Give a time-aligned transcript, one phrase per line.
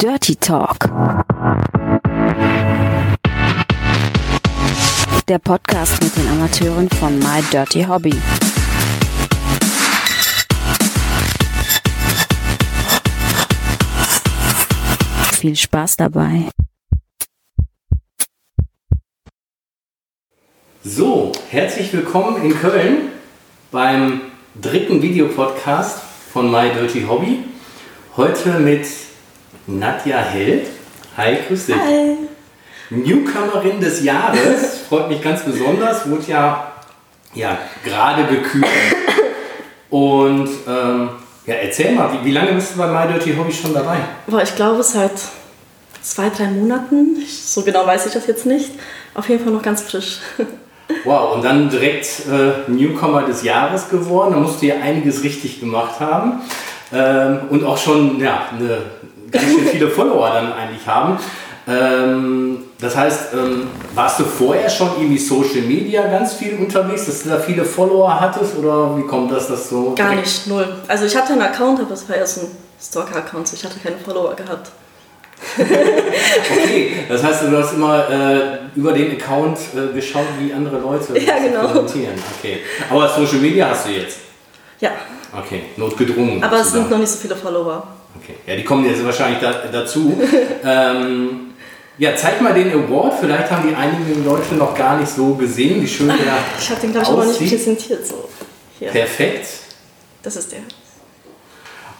[0.00, 0.78] Dirty Talk.
[5.26, 8.14] Der Podcast mit den Amateuren von My Dirty Hobby.
[15.32, 16.48] Viel Spaß dabei.
[20.84, 23.10] So, herzlich willkommen in Köln
[23.72, 24.20] beim
[24.62, 25.98] dritten Videopodcast
[26.32, 27.42] von My Dirty Hobby.
[28.16, 28.86] Heute mit
[29.68, 30.66] Nadja Held.
[31.16, 31.76] Hi, grüß dich.
[31.76, 32.16] Hi.
[32.90, 36.72] Newcomerin des Jahres, freut mich ganz besonders, wurde ja,
[37.34, 38.66] ja gerade gekürt.
[39.90, 41.10] Und ähm,
[41.44, 43.98] ja, erzähl mal, wie, wie lange bist du bei My Dirty Hobby schon dabei?
[44.26, 45.12] Boah, ich glaube seit
[46.00, 47.18] zwei, drei Monaten.
[47.22, 48.70] Ich, so genau weiß ich das jetzt nicht.
[49.14, 50.18] Auf jeden Fall noch ganz frisch.
[51.04, 54.32] Wow, und dann direkt äh, Newcomer des Jahres geworden.
[54.32, 56.40] Da musst du ja einiges richtig gemacht haben.
[56.90, 58.80] Ähm, und auch schon ja, eine,
[59.30, 61.18] ganz schön viele Follower dann eigentlich haben.
[61.66, 67.22] Ähm, das heißt, ähm, warst du vorher schon irgendwie Social Media ganz viel unterwegs, dass
[67.24, 70.66] du da viele Follower hattest oder wie kommt das, dass so Gar nicht, null.
[70.88, 72.46] Also ich hatte einen Account, aber es war erst ein
[72.80, 73.48] Stalker-Account.
[73.48, 74.70] so Ich hatte keine Follower gehabt.
[75.58, 81.18] Okay, das heißt, du hast immer äh, über den Account äh, geschaut, wie andere Leute
[81.18, 81.68] Ja, genau.
[81.68, 82.14] kommentieren.
[82.38, 82.58] Okay,
[82.90, 84.18] aber Social Media hast du jetzt.
[84.80, 84.90] Ja,
[85.36, 86.42] Okay, notgedrungen.
[86.42, 87.86] aber es sind noch nicht so viele Follower.
[88.22, 90.20] Okay, ja, die kommen jetzt wahrscheinlich da, dazu.
[90.64, 91.48] ähm,
[91.98, 93.14] ja, zeig mal den Award.
[93.20, 96.16] Vielleicht haben die einigen Leute noch gar nicht so gesehen, wie schön der
[96.58, 98.06] Ich habe den, glaube ich, auch noch nicht präsentiert.
[98.06, 98.28] So.
[98.78, 99.46] Hier, Perfekt.
[100.22, 100.60] das ist der.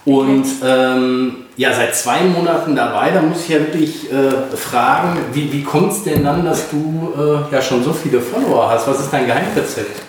[0.05, 5.52] Und ähm, ja, seit zwei Monaten dabei, da muss ich ja wirklich äh, fragen, wie,
[5.52, 8.86] wie kommt es denn dann, dass du äh, ja schon so viele Follower hast?
[8.86, 10.00] Was ist dein Geheimrezept?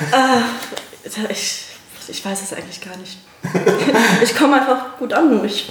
[0.00, 1.67] Äh, ich,
[2.08, 3.18] ich weiß es eigentlich gar nicht.
[4.22, 5.44] ich komme einfach gut an.
[5.44, 5.70] Ich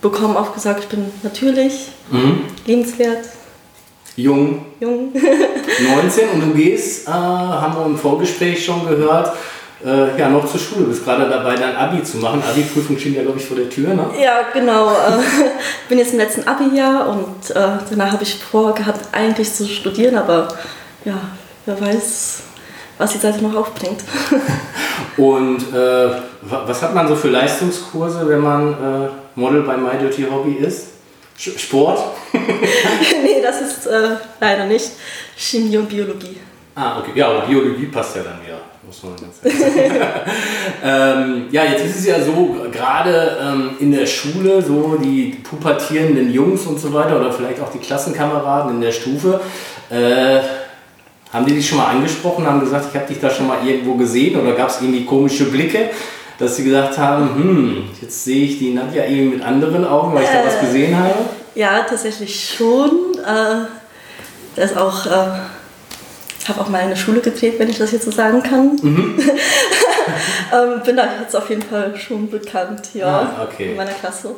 [0.00, 2.44] bekomme oft gesagt, ich bin natürlich, Mhm.
[2.66, 3.24] liebenswert,
[4.16, 5.12] Jung, jung.
[6.02, 9.36] 19 und du gehst, äh, haben wir im Vorgespräch schon gehört,
[9.84, 10.84] äh, ja, noch zur Schule.
[10.84, 12.42] Du bist gerade dabei, dein Abi zu machen.
[12.42, 14.06] Abi-Prüfung steht ja, glaube ich, vor der Tür, ne?
[14.18, 14.88] Ja, genau.
[14.90, 15.18] Äh,
[15.90, 17.54] bin jetzt im letzten Abi-Jahr und äh,
[17.90, 20.48] danach habe ich vorgehabt, eigentlich zu studieren, aber
[21.04, 21.18] ja,
[21.66, 22.40] wer weiß,
[22.98, 24.00] was die Seite noch aufbringt.
[25.16, 25.74] Und äh,
[26.42, 30.54] wa- was hat man so für Leistungskurse, wenn man äh, Model bei My Dirty Hobby
[30.54, 30.88] ist?
[31.38, 31.98] Sport?
[32.32, 34.08] nee, das ist äh,
[34.40, 34.90] leider nicht
[35.36, 36.38] Chemie und Biologie.
[36.74, 37.10] Ah, okay.
[37.14, 40.02] Ja, aber Biologie passt ja dann wieder, muss man ganz ehrlich
[40.84, 46.30] ähm, ja, jetzt ist es ja so, gerade ähm, in der Schule, so die pubertierenden
[46.30, 49.40] Jungs und so weiter oder vielleicht auch die Klassenkameraden in der Stufe,
[49.90, 50.38] äh,
[51.36, 53.94] haben die dich schon mal angesprochen, haben gesagt, ich habe dich da schon mal irgendwo
[53.94, 55.90] gesehen oder gab es irgendwie komische Blicke,
[56.38, 60.24] dass sie gesagt haben, hm, jetzt sehe ich die Nadja irgendwie mit anderen Augen, weil
[60.24, 61.14] ich da was gesehen habe?
[61.54, 62.90] Ja, tatsächlich schon.
[63.22, 63.66] Äh,
[64.56, 65.10] da ist auch, äh,
[66.48, 68.78] habe auch mal eine Schule gedreht, wenn ich das jetzt so sagen kann.
[68.82, 73.70] ähm, bin da jetzt auf jeden Fall schon bekannt, ja, Ah, okay.
[73.72, 74.30] in meiner Klasse.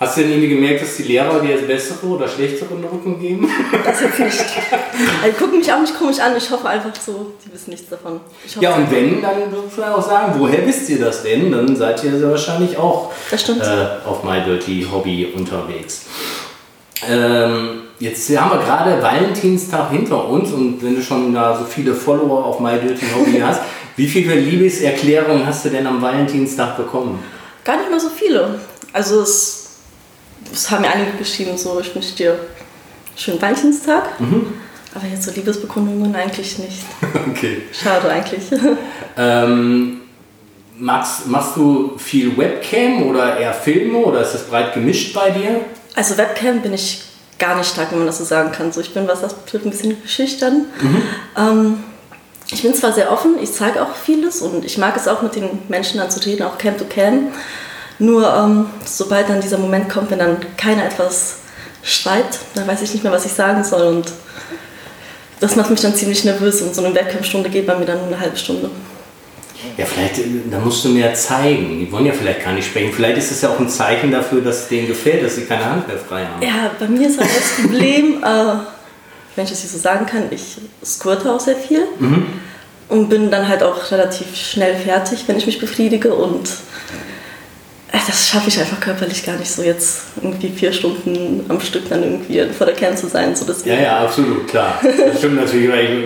[0.00, 3.46] Hast du denn irgendwie gemerkt, dass die Lehrer dir jetzt bessere oder schlechtere Noten geben?
[3.84, 4.40] Das jetzt nicht.
[4.40, 6.34] Also, die gucken mich auch nicht komisch an.
[6.38, 8.20] Ich hoffe einfach so, die wissen nichts davon.
[8.46, 11.52] Ich Ja, und wenn, dann muss man auch sagen, woher wisst ihr das denn?
[11.52, 16.06] Dann seid ihr sehr wahrscheinlich auch äh, auf My Dirty Hobby unterwegs.
[17.06, 21.94] Ähm, jetzt haben wir gerade Valentinstag hinter uns und wenn du schon da so viele
[21.94, 23.60] Follower auf My Dirty Hobby hast,
[23.96, 27.22] wie viele Liebeserklärungen hast du denn am Valentinstag bekommen?
[27.64, 28.60] Gar nicht mal so viele.
[28.92, 29.59] Also es,
[30.52, 32.40] es haben mir einige geschrieben, so ich wünsche dir einen
[33.16, 34.20] schönen Valentinstag.
[34.20, 34.54] Mhm.
[34.94, 36.82] Aber jetzt so Liebesbekundungen eigentlich nicht.
[37.30, 37.62] Okay.
[37.72, 38.42] Schade eigentlich.
[39.16, 40.02] Ähm,
[40.78, 45.60] machst, machst du viel Webcam oder eher Filme oder ist das breit gemischt bei dir?
[45.94, 47.02] Also Webcam bin ich
[47.38, 48.72] gar nicht stark, wenn man das so sagen kann.
[48.72, 50.66] So, ich bin, was das betrifft, ein bisschen schüchtern.
[51.36, 51.82] Ähm,
[52.52, 55.34] ich bin zwar sehr offen, ich zeige auch vieles und ich mag es auch mit
[55.34, 57.28] den Menschen dann zu reden, auch Cam to Cam.
[58.00, 61.36] Nur ähm, sobald dann dieser Moment kommt, wenn dann keiner etwas
[61.82, 64.10] schreibt, dann weiß ich nicht mehr, was ich sagen soll und
[65.38, 68.08] das macht mich dann ziemlich nervös und so eine Webcam-Stunde geht bei mir dann nur
[68.08, 68.70] eine halbe Stunde.
[69.76, 71.78] Ja, vielleicht, äh, da musst du mehr zeigen.
[71.78, 72.92] Die wollen ja vielleicht gar nicht sprechen.
[72.92, 75.64] Vielleicht ist es ja auch ein Zeichen dafür, dass es denen gefällt, dass sie keine
[75.64, 76.42] Hand mehr frei haben.
[76.42, 78.54] Ja, bei mir ist halt das Problem, äh,
[79.36, 81.82] wenn ich das hier so sagen kann, ich squirte auch sehr viel
[82.88, 86.48] und bin dann halt auch relativ schnell fertig, wenn ich mich befriedige und
[87.92, 92.02] das schaffe ich einfach körperlich gar nicht so jetzt irgendwie vier Stunden am Stück dann
[92.02, 93.34] irgendwie vor der Kern zu sein.
[93.34, 93.76] So deswegen.
[93.76, 94.80] Ja, ja, absolut, klar.
[95.06, 96.04] Das stimmt natürlich, weil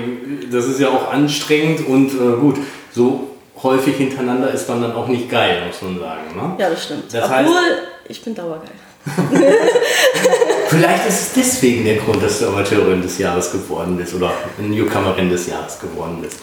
[0.50, 2.56] das ist ja auch anstrengend und äh, gut,
[2.92, 3.28] so
[3.62, 6.22] häufig hintereinander ist man dann auch nicht geil, muss man sagen.
[6.36, 6.54] Ne?
[6.58, 7.04] Ja, das stimmt.
[7.12, 7.78] Das heißt- Obwohl,
[8.08, 8.70] ich bin dauergeil.
[10.68, 15.28] Vielleicht ist es deswegen der Grund, dass du Amateurin des Jahres geworden bist oder Newcomerin
[15.28, 16.38] des Jahres geworden bist.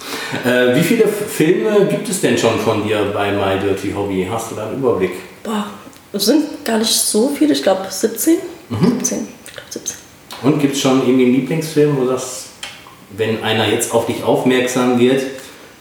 [0.45, 4.27] Äh, wie viele Filme gibt es denn schon von dir bei My Dirty Hobby?
[4.31, 5.11] Hast du da einen Überblick?
[5.43, 5.67] Boah,
[6.13, 8.37] es sind gar nicht so viele, ich glaube 17.
[8.69, 8.99] Mhm.
[8.99, 9.27] 17.
[9.45, 9.97] Ich glaube 17.
[10.43, 12.47] Und gibt es schon irgendwie einen Lieblingsfilm, wo du sagst,
[13.17, 15.23] wenn einer jetzt auf dich aufmerksam wird,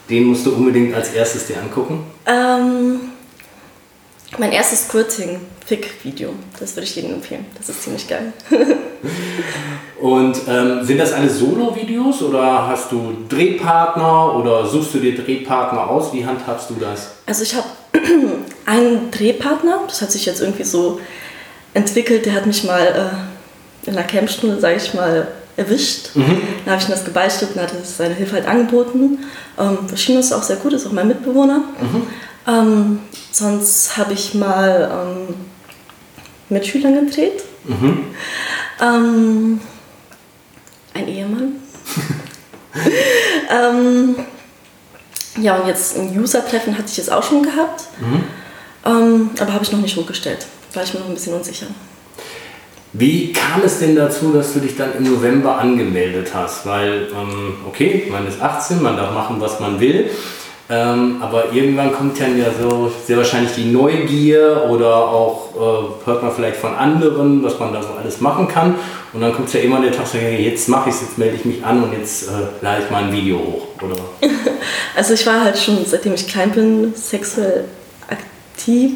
[0.09, 2.03] den musst du unbedingt als erstes dir angucken?
[2.25, 2.99] Ähm,
[4.37, 6.33] mein erstes Squirting-Fick-Video.
[6.59, 7.45] Das würde ich jedem empfehlen.
[7.57, 8.33] Das ist ziemlich geil.
[10.01, 15.89] Und ähm, sind das alle Solo-Videos oder hast du Drehpartner oder suchst du dir Drehpartner
[15.89, 16.11] aus?
[16.11, 17.11] Wie handhabst du das?
[17.25, 17.67] Also ich habe
[18.65, 20.99] einen Drehpartner, das hat sich jetzt irgendwie so
[21.73, 25.27] entwickelt, der hat mich mal äh, in einer Campstunde, sage ich mal,
[25.57, 26.15] erwischt.
[26.15, 26.41] Mhm.
[26.65, 29.19] Dann habe ich ihm das gebeichtet und hat seine Hilfe halt angeboten.
[29.57, 31.63] Ähm, Shino ist auch sehr gut, ist auch mein Mitbewohner.
[31.79, 32.07] Mhm.
[32.47, 32.99] Ähm,
[33.31, 35.35] sonst habe ich mal ähm,
[36.49, 37.43] mit Schülern gedreht.
[37.65, 38.05] Mhm.
[38.81, 39.61] Ähm,
[40.93, 41.55] ein Ehemann.
[43.49, 44.15] ähm,
[45.39, 47.85] ja, und jetzt ein User-Treffen hatte ich jetzt auch schon gehabt.
[47.99, 48.23] Mhm.
[48.85, 50.45] Ähm, aber habe ich noch nicht hochgestellt.
[50.73, 51.67] War ich mir noch ein bisschen unsicher.
[52.93, 56.65] Wie kam es denn dazu, dass du dich dann im November angemeldet hast?
[56.65, 60.09] Weil, ähm, okay, man ist 18, man darf machen, was man will.
[60.69, 66.23] Ähm, aber irgendwann kommt dann ja so sehr wahrscheinlich die Neugier oder auch äh, hört
[66.23, 68.75] man vielleicht von anderen, was man da so alles machen kann.
[69.11, 71.43] Und dann kommt ja immer der Tag, so, jetzt mache ich es, jetzt melde ich
[71.43, 72.31] mich an und jetzt äh,
[72.61, 73.83] lade ich mal ein Video hoch.
[73.83, 73.95] Oder?
[74.93, 77.63] Also ich war halt schon, seitdem ich klein bin, sexuell
[78.09, 78.27] aktiv,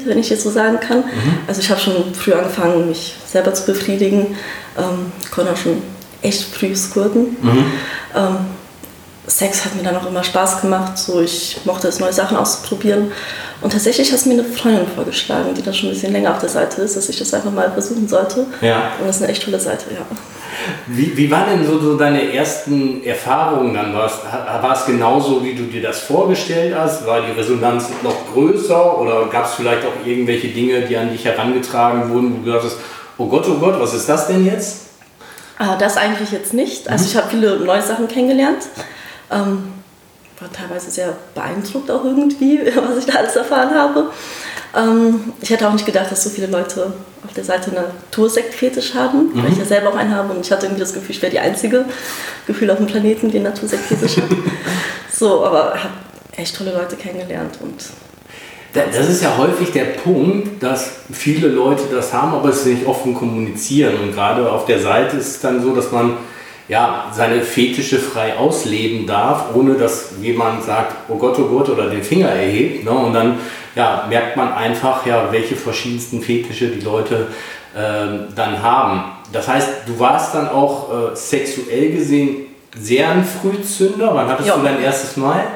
[0.06, 1.00] wenn ich jetzt so sagen kann.
[1.00, 1.38] Mhm.
[1.48, 4.36] Also ich habe schon früh angefangen, mich selber zu befriedigen.
[4.78, 5.82] Ähm, konnte auch schon
[6.22, 7.38] echt früh squirten.
[7.42, 7.66] Mhm.
[8.16, 8.38] Ähm,
[9.28, 10.98] Sex hat mir dann auch immer Spaß gemacht.
[10.98, 13.12] So, ich mochte es, neue Sachen auszuprobieren.
[13.62, 16.40] Und tatsächlich hat es mir eine Freundin vorgeschlagen, die da schon ein bisschen länger auf
[16.40, 18.46] der Seite ist, dass ich das einfach mal versuchen sollte.
[18.62, 18.92] Ja.
[19.00, 20.06] Und das ist eine echt tolle Seite, ja.
[20.88, 23.94] Wie, wie waren denn so, so deine ersten Erfahrungen dann?
[23.94, 27.06] War es, genauso, wie du dir das vorgestellt hast?
[27.06, 31.26] War die Resonanz noch größer oder gab es vielleicht auch irgendwelche Dinge, die an dich
[31.26, 32.78] herangetragen wurden, wo du hast,
[33.18, 34.82] oh Gott, oh Gott, was ist das denn jetzt?
[35.58, 36.90] Ah, das eigentlich jetzt nicht.
[36.90, 37.10] Also mhm.
[37.10, 38.64] ich habe viele neue Sachen kennengelernt.
[39.32, 39.74] Ähm,
[40.40, 44.10] war teilweise sehr beeindruckt auch irgendwie, was ich da alles erfahren habe.
[44.76, 46.94] Ähm, ich hätte auch nicht gedacht, dass so viele Leute
[47.26, 49.44] auf der Seite einen Natursektfetisch haben, mhm.
[49.44, 51.32] weil ich ja selber auch einen habe und ich hatte irgendwie das Gefühl, ich wäre
[51.32, 51.86] die einzige
[52.46, 54.24] Gefühl auf dem Planeten, die Natursektfetisch hat.
[55.12, 55.94] so, aber ich habe
[56.36, 57.86] echt tolle Leute kennengelernt und
[58.74, 63.16] das ist ja häufig der Punkt, dass viele Leute das haben, aber es nicht offen
[63.16, 63.94] kommunizieren.
[64.04, 66.18] Und gerade auf der Seite ist es dann so, dass man
[66.68, 71.90] ja, seine Fetische frei ausleben darf, ohne dass jemand sagt, oh Gott, oh Gott, oder
[71.90, 72.84] den Finger erhebt.
[72.84, 72.92] Ne?
[72.92, 73.40] Und dann
[73.76, 77.28] ja, merkt man einfach, ja, welche verschiedensten Fetische die Leute
[77.76, 79.12] äh, dann haben.
[79.32, 82.48] Das heißt, du warst dann auch äh, sexuell gesehen
[82.78, 84.14] sehr ein Frühzünder.
[84.14, 84.58] Wann hattest ja.
[84.58, 85.48] du dein erstes Mal?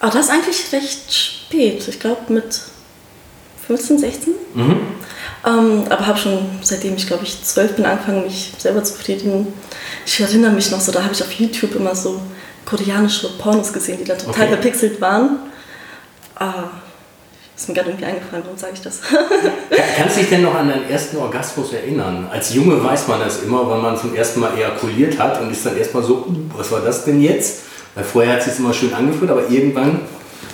[0.00, 1.88] Aber das ist eigentlich recht spät.
[1.88, 2.60] Ich glaube mit
[3.66, 4.34] 15, 16.
[4.54, 4.76] Mhm.
[5.46, 9.46] Ähm, aber habe schon seitdem ich glaube ich zwölf bin angefangen, mich selber zu befriedigen.
[10.04, 12.20] Ich erinnere mich noch so, da habe ich auf YouTube immer so
[12.64, 14.48] koreanische Pornos gesehen, die da total okay.
[14.48, 15.38] verpixelt waren.
[16.34, 16.64] Ah,
[17.56, 19.00] ist mir gerade irgendwie eingefallen, warum sage ich das?
[19.96, 22.28] Kannst du dich denn noch an deinen ersten Orgasmus erinnern?
[22.30, 25.64] Als Junge weiß man das immer, wenn man zum ersten Mal ejakuliert hat und ist
[25.64, 27.62] dann erstmal so, uh, was war das denn jetzt?
[27.94, 30.00] Weil vorher hat es sich immer schön angefühlt, aber irgendwann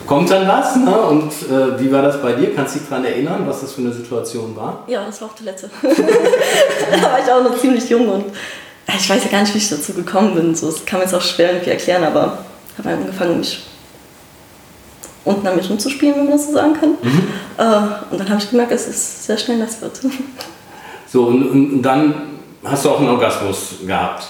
[0.06, 0.76] kommt dann was.
[0.76, 0.94] Ne?
[0.94, 2.54] Und äh, wie war das bei dir?
[2.54, 4.84] Kannst du dich daran erinnern, was das für eine Situation war?
[4.86, 5.70] Ja, das war auf Toilette.
[5.82, 8.26] da war ich auch noch ziemlich jung und
[8.86, 10.54] äh, ich weiß ja gar nicht, wie ich dazu gekommen bin.
[10.54, 12.38] So, das kann man jetzt auch schwer irgendwie erklären, aber
[12.72, 13.62] ich habe angefangen, mich
[15.24, 16.90] unten an mir rumzuspielen, wenn man das so sagen kann.
[17.02, 17.28] Mhm.
[17.58, 20.00] Äh, und dann habe ich gemerkt, es ist sehr schnell nass wird.
[21.12, 22.14] So, und, und, dann
[22.64, 24.28] hast du auch einen Orgasmus gehabt?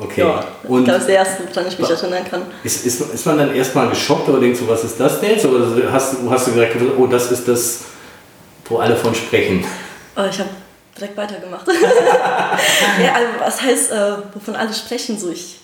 [0.00, 0.20] Okay.
[0.22, 2.42] Ja, und das ist der erste, woran ich mich erinnern kann.
[2.64, 5.44] Ist, ist, ist man dann erstmal geschockt oder denkst du, was ist das denn jetzt?
[5.44, 7.80] Oder hast, hast du direkt gesagt, oh, das ist das,
[8.64, 9.62] wo alle von sprechen?
[10.16, 10.48] Oh, ich habe
[10.96, 11.66] direkt weitergemacht.
[13.02, 15.18] ja, also, was heißt, äh, wovon alle sprechen?
[15.18, 15.60] So, ich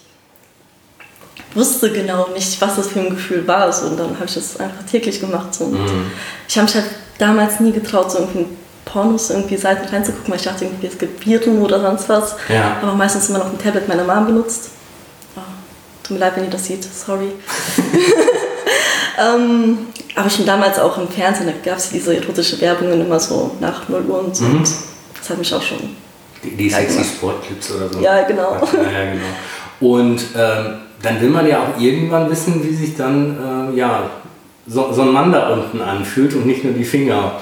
[1.55, 3.73] wusste genau nicht, was das für ein Gefühl war.
[3.73, 5.55] So, und dann habe ich das einfach täglich gemacht.
[5.55, 5.65] So.
[5.65, 6.11] Und mhm.
[6.47, 6.87] Ich habe mich halt
[7.19, 8.47] damals nie getraut, so irgendwie
[8.87, 12.37] Pornos irgendwie Seiten reinzugucken, weil ich dachte, irgendwie, es gibt Viren oder sonst was.
[12.49, 12.79] Ja.
[12.81, 14.71] Aber meistens immer noch ein Tablet meiner Mom benutzt.
[15.37, 15.41] Oh,
[16.03, 17.33] tut mir leid, wenn ihr das seht, sorry.
[19.19, 19.79] ähm,
[20.15, 23.89] aber schon damals auch im Fernsehen, da gab es diese erotische Werbungen immer so nach
[23.89, 24.45] 0 Uhr und so.
[24.45, 24.65] Mhm.
[25.19, 25.79] Das hat mich auch schon.
[26.45, 28.01] Die, die sexy Sportclips oder so.
[28.01, 28.53] Ja, genau.
[28.53, 29.27] Ja, genau.
[29.81, 34.11] Und ähm, dann will man ja auch irgendwann wissen, wie sich dann äh, ja,
[34.67, 37.33] so, so ein Mann da unten anfühlt und nicht nur die Finger.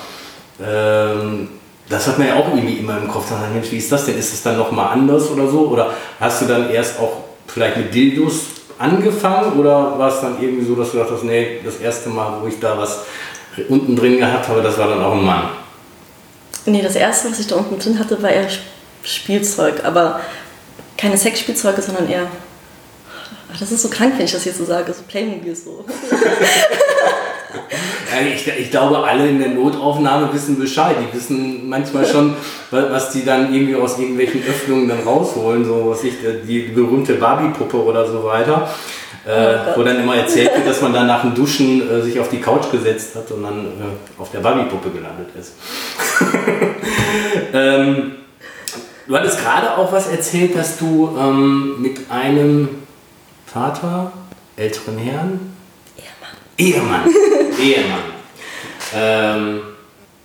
[0.63, 1.49] Ähm,
[1.89, 3.29] Das hat man ja auch irgendwie immer im Kopf.
[3.29, 4.19] Dann, Mensch, wie ist das denn?
[4.19, 5.69] Ist das dann nochmal anders oder so?
[5.69, 8.47] Oder hast du dann erst auch vielleicht mit Dildos
[8.79, 12.47] angefangen oder war es dann irgendwie so, dass du dachtest, nee, das erste Mal, wo
[12.47, 13.01] ich da was
[13.69, 15.51] unten drin gehabt habe, das war dann auch ein Mann?
[16.67, 18.49] Nee, das erste, was ich da unten drin hatte, war eher
[19.05, 20.21] Spielzeug, aber
[20.97, 22.27] keine Sexspielzeuge, sondern eher.
[23.61, 25.85] Das ist so krank, wenn ich das jetzt so sage, so Playmobil so.
[28.15, 30.97] Ja, ich, ich, glaube, alle in der Notaufnahme wissen Bescheid.
[31.01, 32.35] Die wissen manchmal schon,
[32.71, 35.65] was die dann irgendwie aus irgendwelchen Öffnungen dann rausholen.
[35.65, 36.15] So, was ich,
[36.47, 38.69] die berühmte Barbie-Puppe oder so weiter.
[39.27, 42.21] Äh, oh wo dann immer erzählt wird, dass man dann nach dem Duschen äh, sich
[42.21, 45.55] auf die Couch gesetzt hat und dann äh, auf der Barbie-Puppe gelandet ist.
[47.55, 48.13] ähm,
[49.09, 52.69] du hattest gerade auch was erzählt, dass du ähm, mit einem
[53.47, 54.13] Vater,
[54.57, 55.55] älteren Herrn,
[56.59, 57.05] Ehemann.
[57.07, 57.44] Ehemann.
[58.95, 59.61] Ähm,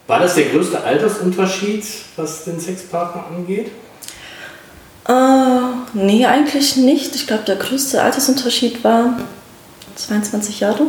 [0.08, 3.72] war das der größte Altersunterschied, was den Sexpartner angeht?
[5.08, 5.14] Äh,
[5.94, 7.16] nee, eigentlich nicht.
[7.16, 9.20] Ich glaube, der größte Altersunterschied war
[9.96, 10.88] 22 Jahre.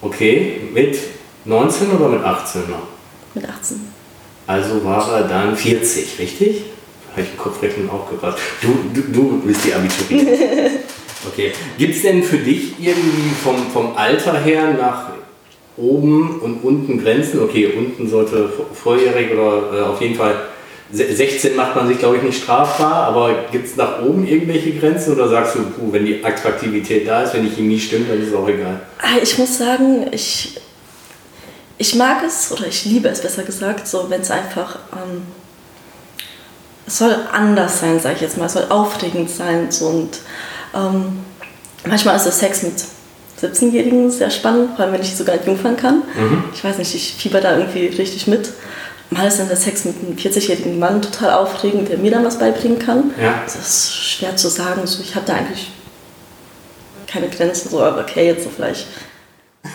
[0.00, 0.98] Okay, mit
[1.44, 2.88] 19 oder mit 18 noch?
[3.34, 3.80] Mit 18.
[4.46, 6.64] Also war er dann 40, richtig?
[7.12, 8.38] Habe ich im Kopfrechnen auch gepasst.
[8.60, 10.78] Du, du, du bist die Abiturientin.
[11.24, 11.52] Okay.
[11.78, 15.11] Gibt es denn für dich irgendwie vom, vom Alter her nach
[15.82, 17.42] oben und unten Grenzen?
[17.42, 20.34] Okay, unten sollte volljährig oder äh, auf jeden Fall
[20.92, 25.14] 16 macht man sich, glaube ich, nicht strafbar, aber gibt es nach oben irgendwelche Grenzen
[25.14, 28.28] oder sagst du, puh, wenn die Attraktivität da ist, wenn die Chemie stimmt, dann ist
[28.28, 28.80] es auch egal?
[28.98, 30.60] Ah, ich muss sagen, ich,
[31.78, 35.22] ich mag es oder ich liebe es besser gesagt, so wenn es einfach, ähm,
[36.86, 40.20] es soll anders sein, sage ich jetzt mal, es soll aufregend sein und
[40.74, 41.20] ähm,
[41.86, 42.74] manchmal ist der Sex mit
[43.42, 46.02] 17-Jährigen sehr spannend, vor allem wenn ich sogar jungfern kann.
[46.16, 46.44] Mhm.
[46.54, 48.50] Ich weiß nicht, ich fieber da irgendwie richtig mit.
[49.10, 52.38] Mal ist dann der Sex mit einem 40-jährigen Mann total aufregend, der mir dann was
[52.38, 53.10] beibringen kann.
[53.20, 53.42] Ja.
[53.44, 54.86] Das ist schwer zu sagen.
[54.86, 55.70] So, ich habe da eigentlich
[57.06, 58.86] keine Grenzen, so, aber okay, jetzt so vielleicht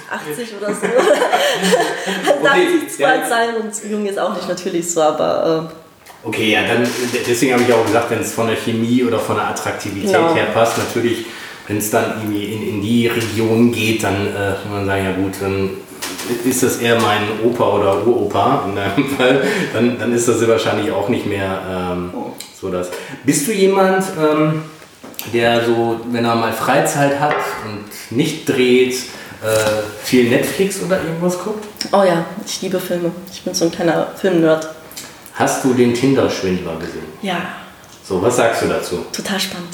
[0.09, 0.81] 80 oder so.
[0.81, 5.71] dann darf ich zu alt sein und jung ist auch nicht natürlich so, aber.
[5.71, 5.87] Äh,
[6.23, 6.85] Okay, ja, dann
[7.27, 10.11] deswegen habe ich auch gesagt, wenn es von der Chemie oder von der Attraktivität.
[10.11, 10.33] Genau.
[10.33, 11.25] her passt, natürlich,
[11.67, 15.11] wenn es dann irgendwie in, in die Region geht, dann äh, kann man sagen, ja
[15.11, 15.69] gut, dann
[16.45, 19.43] ist das eher mein Opa oder Uropa in deinem Fall,
[19.73, 22.11] dann, dann ist das wahrscheinlich auch nicht mehr ähm,
[22.59, 22.89] so das.
[23.23, 24.63] Bist du jemand, ähm,
[25.33, 28.93] der so, wenn er mal Freizeit hat und nicht dreht,
[29.43, 31.65] äh, viel Netflix oder irgendwas guckt?
[31.91, 33.11] Oh ja, ich liebe Filme.
[33.31, 34.69] Ich bin so ein kleiner Filmnerd.
[35.33, 37.05] Hast du den Tinder-Schwindler gesehen?
[37.21, 37.41] Ja.
[38.03, 39.05] So, was sagst du dazu?
[39.11, 39.69] Total spannend.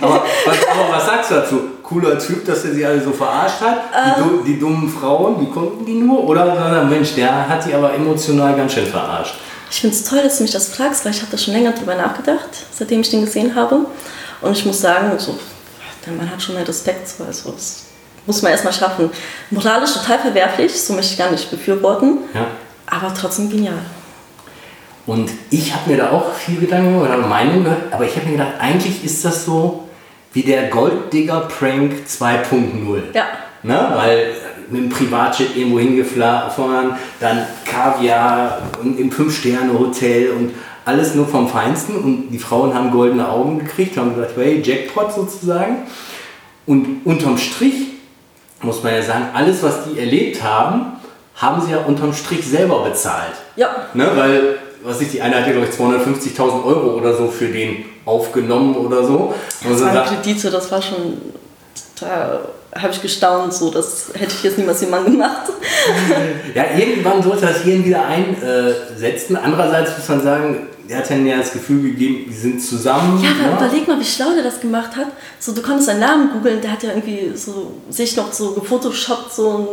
[0.00, 1.60] Aber, was, aber was sagst du dazu?
[1.82, 3.78] Cooler Typ, dass er sie alle so verarscht hat?
[3.94, 6.24] Ähm, die, die, dummen Frauen, wie konnten die nur?
[6.24, 9.34] Oder Mensch, der hat sie aber emotional ganz schön verarscht.
[9.70, 11.72] Ich finde es toll, dass du mich das fragst, weil ich habe da schon länger
[11.72, 13.86] drüber nachgedacht, seitdem ich den gesehen habe.
[14.40, 15.38] Und ich muss sagen, so,
[16.04, 17.14] der Mann hat schon mehr Respekt.
[17.24, 17.84] Also, das
[18.26, 19.10] muss man erstmal schaffen.
[19.50, 22.18] Moralisch total verwerflich, so möchte ich gar nicht befürworten.
[22.34, 22.46] Ja.
[22.86, 23.78] Aber trotzdem genial.
[25.06, 28.32] Und ich habe mir da auch viel Gedanken oder Meinung gehört, aber ich habe mir
[28.32, 29.88] gedacht, eigentlich ist das so
[30.32, 33.02] wie der Golddigger-Prank 2.0.
[33.14, 33.24] Ja.
[33.62, 33.92] Ne?
[33.94, 34.32] Weil
[34.70, 40.54] mit dem Privatjet irgendwo hingefahren, dann Kaviar und im Fünf-Sterne-Hotel und
[40.84, 45.12] alles nur vom Feinsten und die Frauen haben goldene Augen gekriegt, haben gesagt, hey, Jackpot
[45.12, 45.82] sozusagen.
[46.66, 47.88] Und unterm Strich
[48.62, 50.92] muss man ja sagen, alles, was die erlebt haben,
[51.36, 53.32] haben sie ja unterm Strich selber bezahlt.
[53.56, 53.68] Ja.
[53.94, 54.10] Ne?
[54.14, 57.84] Weil was ich, die eine hat ja, glaube ich, 250.000 Euro oder so für den
[58.04, 59.34] aufgenommen oder so.
[59.62, 61.18] Das waren Kredite, das war schon,
[62.00, 62.40] da
[62.74, 65.50] habe ich gestaunt, so, das hätte ich jetzt niemals jemand gemacht.
[66.54, 69.36] ja, irgendwann sollte das hier wieder einsetzen.
[69.36, 73.22] Andererseits muss man sagen, der hat dann ja das Gefühl gegeben, die sind zusammen.
[73.22, 73.66] Ja, aber ja.
[73.66, 75.08] überleg mal, wie schlau der das gemacht hat.
[75.38, 79.32] So, du konntest seinen Namen googeln, der hat ja irgendwie so sich noch so gefotoshoppt,
[79.32, 79.66] so ein.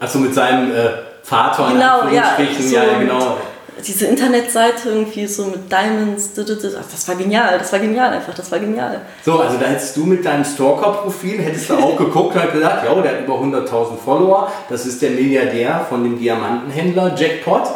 [0.00, 0.90] Achso, mit seinem äh,
[1.22, 3.36] Vater genau, ja, so ja, genau
[3.84, 8.58] diese Internetseite irgendwie so mit Diamonds, das war genial, das war genial einfach, das war
[8.58, 9.02] genial.
[9.24, 12.84] So, also da hättest du mit deinem Stalker-Profil, hättest du auch geguckt und halt gesagt,
[12.84, 17.68] ja, der hat über 100.000 Follower, das ist der Milliardär von dem Diamantenhändler Jackpot.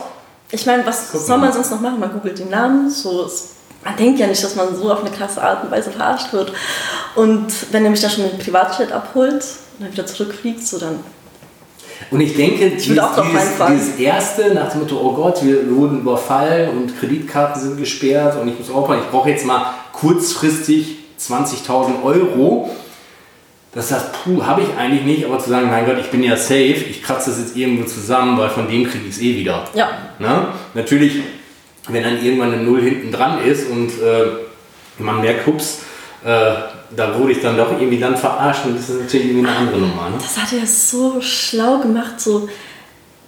[0.50, 2.00] Ich meine, was Guck soll man sonst noch machen?
[2.00, 3.28] Man googelt den Namen, so
[3.84, 6.52] man denkt ja nicht, dass man so auf eine krasse Art und Weise verarscht wird.
[7.14, 10.78] Und wenn er mich da schon mit dem Privatjet abholt und dann wieder zurückfliegt, so
[10.78, 11.00] dann
[12.10, 16.70] und ich denke, dieses, dieses, dieses, erste nach dem Motto, oh Gott, wir wurden überfallen
[16.70, 22.70] und Kreditkarten sind gesperrt und ich muss aufpassen, ich brauche jetzt mal kurzfristig 20.000 Euro.
[23.74, 26.84] das Puh habe ich eigentlich nicht, aber zu sagen, mein Gott, ich bin ja safe,
[26.88, 29.68] ich kratze das jetzt irgendwo zusammen, weil von dem kriege ich es eh wieder.
[29.74, 29.90] Ja.
[30.18, 30.46] Ne?
[30.74, 31.20] Natürlich,
[31.88, 34.26] wenn dann irgendwann eine Null hinten dran ist und äh,
[34.98, 35.80] man merkt, hups,
[36.24, 36.52] äh,
[36.96, 39.78] da wurde ich dann doch irgendwie dann verarscht und das ist natürlich irgendwie eine andere
[39.78, 40.10] Nummer.
[40.10, 40.16] Ne?
[40.18, 42.48] Das hat er so schlau gemacht, so.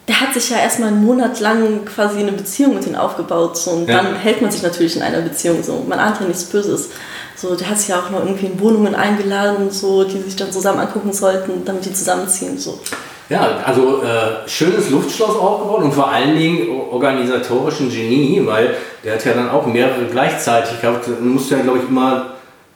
[0.09, 3.71] Der hat sich ja erstmal einen Monat lang quasi eine Beziehung mit ihm aufgebaut so,
[3.71, 4.03] und Ja.
[4.03, 5.85] dann hält man sich natürlich in einer Beziehung so.
[5.89, 6.91] Man ahnt ja nichts Böses.
[7.37, 10.51] So, der hat sich ja auch noch irgendwie in Wohnungen eingeladen, so, die sich dann
[10.51, 12.59] zusammen angucken sollten, damit die zusammenziehen.
[12.59, 12.81] So.
[13.29, 19.25] Ja, also äh, schönes Luftschloss aufgebaut und vor allen Dingen organisatorischen Genie, weil der hat
[19.25, 21.07] ja dann auch mehrere gleichzeitig gehabt.
[21.09, 22.32] Man muss ja, glaube ich, immer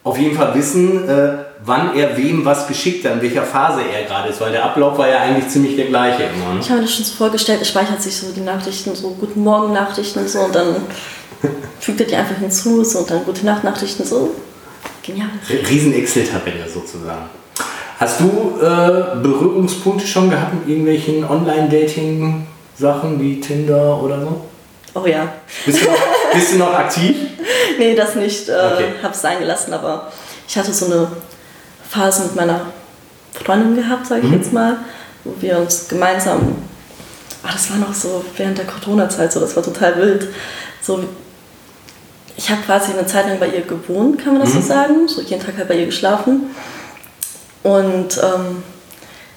[0.06, 1.32] auf jeden Fall wissen, äh,
[1.64, 4.96] wann er wem was geschickt hat, in welcher Phase er gerade ist, weil der Ablauf
[4.98, 6.54] war ja eigentlich ziemlich der gleiche immer.
[6.54, 6.60] Ne?
[6.60, 9.42] Ich habe mir das schon so vorgestellt, er speichert sich so die Nachrichten, so Guten
[9.42, 10.76] Morgen Nachrichten und so und dann
[11.80, 14.30] fügt er die einfach hinzu so, und dann Gute Nacht Nachrichten so.
[15.02, 15.28] Genial.
[15.68, 17.24] Riesen Excel-Tabelle sozusagen.
[17.98, 24.42] Hast du äh, Berührungspunkte schon gehabt mit irgendwelchen Online-Dating-Sachen wie Tinder oder so?
[24.94, 25.32] Oh ja.
[25.64, 25.98] Bist du noch,
[26.32, 27.16] bist du noch aktiv?
[27.78, 28.48] Nee, das nicht.
[28.48, 28.84] Äh, Okay.
[29.02, 30.10] Hab's sein gelassen, aber
[30.48, 31.08] ich hatte so eine
[31.88, 32.66] Phase mit meiner
[33.44, 34.34] Freundin gehabt, sage ich Mhm.
[34.38, 34.76] jetzt mal,
[35.24, 36.56] wo wir uns gemeinsam,
[37.42, 40.28] ach, das war noch so während der Corona-Zeit, so, das war total wild.
[40.82, 41.04] So,
[42.36, 44.62] ich habe quasi eine Zeit lang bei ihr gewohnt, kann man das Mhm.
[44.62, 46.50] so sagen, so jeden Tag halt bei ihr geschlafen.
[47.62, 48.62] Und ähm,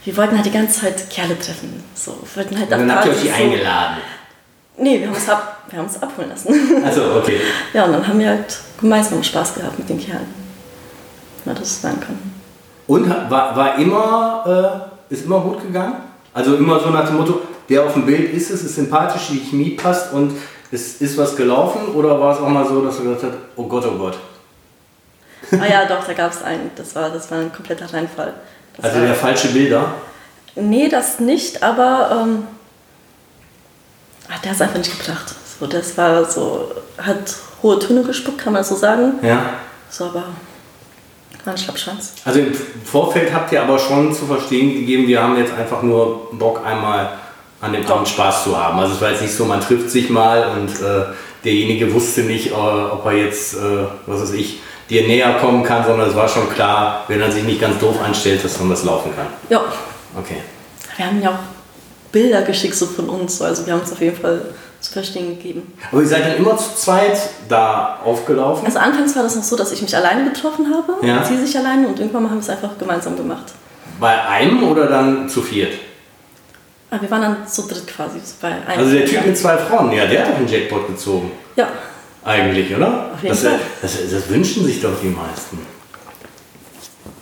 [0.05, 1.83] wir wollten halt die ganze Zeit Kerle treffen.
[1.95, 3.97] So, wollten halt Und dann habt ihr euch die so- eingeladen.
[4.79, 6.83] Nee, wir haben uns, ab, wir abholen lassen.
[6.85, 7.39] Also okay.
[7.73, 10.27] Ja, und dann haben wir halt gemeinsam Spaß gehabt mit den Kerlen.
[11.45, 12.35] Ja, das ist sein können.
[12.87, 15.95] Und war, war immer, äh, ist immer gut gegangen?
[16.33, 19.39] Also immer so nach dem Motto, der auf dem Bild ist es, ist sympathisch, die
[19.39, 20.33] Chemie passt und
[20.71, 21.93] es ist was gelaufen?
[21.93, 24.17] Oder war es auch mal so, dass du gesagt hast, oh Gott, oh Gott?
[25.51, 26.71] Ah ja, doch, da gab es einen.
[26.75, 28.33] Das war, das war ein kompletter Reinfall.
[28.77, 29.93] Das Also der falsche Bilder?
[30.55, 32.43] nee, das nicht, aber ähm,
[34.31, 35.33] ach, der hat es einfach nicht gebracht.
[35.59, 39.13] So, das war so, hat hohe Töne gespuckt, kann man so sagen.
[39.21, 39.53] Ja.
[39.89, 40.23] So, aber
[41.45, 42.13] war ein Schlappschwanz.
[42.25, 42.53] Also im
[42.85, 47.11] Vorfeld habt ihr aber schon zu verstehen gegeben, wir haben jetzt einfach nur Bock einmal
[47.61, 48.79] an dem Abend Spaß zu haben.
[48.79, 51.05] Also es war jetzt nicht so, man trifft sich mal und äh,
[51.43, 55.85] derjenige wusste nicht, äh, ob er jetzt, äh, was weiß ich, dir näher kommen kann,
[55.85, 58.83] sondern es war schon klar, wenn er sich nicht ganz doof anstellt, dass dann was
[58.83, 59.27] laufen kann.
[59.49, 59.61] Ja,
[60.17, 60.37] Okay.
[60.97, 61.33] wir haben ja auch
[62.11, 63.41] Bilder geschickt so von uns.
[63.41, 64.41] Also wir haben es auf jeden Fall
[64.79, 65.73] zu verstehen gegeben.
[65.91, 67.19] Aber ihr seid dann immer zu zweit
[67.49, 68.65] da aufgelaufen?
[68.65, 71.17] Also anfangs war das noch so, dass ich mich alleine getroffen habe, Ja.
[71.17, 73.53] und sie sich alleine und irgendwann haben wir es einfach gemeinsam gemacht.
[73.99, 75.73] Bei einem oder dann zu viert?
[76.89, 78.63] Aber wir waren dann zu dritt quasi bei einem.
[78.79, 81.31] Also der Typ mit zwei Frauen, ja, der hat doch einen Jackpot gezogen.
[81.55, 81.67] Ja,
[82.23, 83.11] Eigentlich, oder?
[83.13, 83.59] Auf jeden das, Fall.
[83.81, 85.59] Das, das wünschen sich doch die meisten.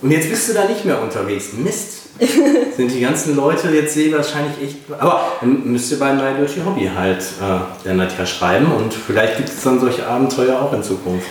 [0.02, 1.52] Und jetzt bist du da nicht mehr unterwegs.
[1.52, 1.97] Mist.
[2.76, 4.76] Sind die ganzen Leute jetzt sehen wahrscheinlich echt.
[4.98, 9.36] Aber dann müsst ihr bei My Dirty Hobby halt äh, der Nadja schreiben und vielleicht
[9.36, 11.26] gibt es dann solche Abenteuer auch in Zukunft.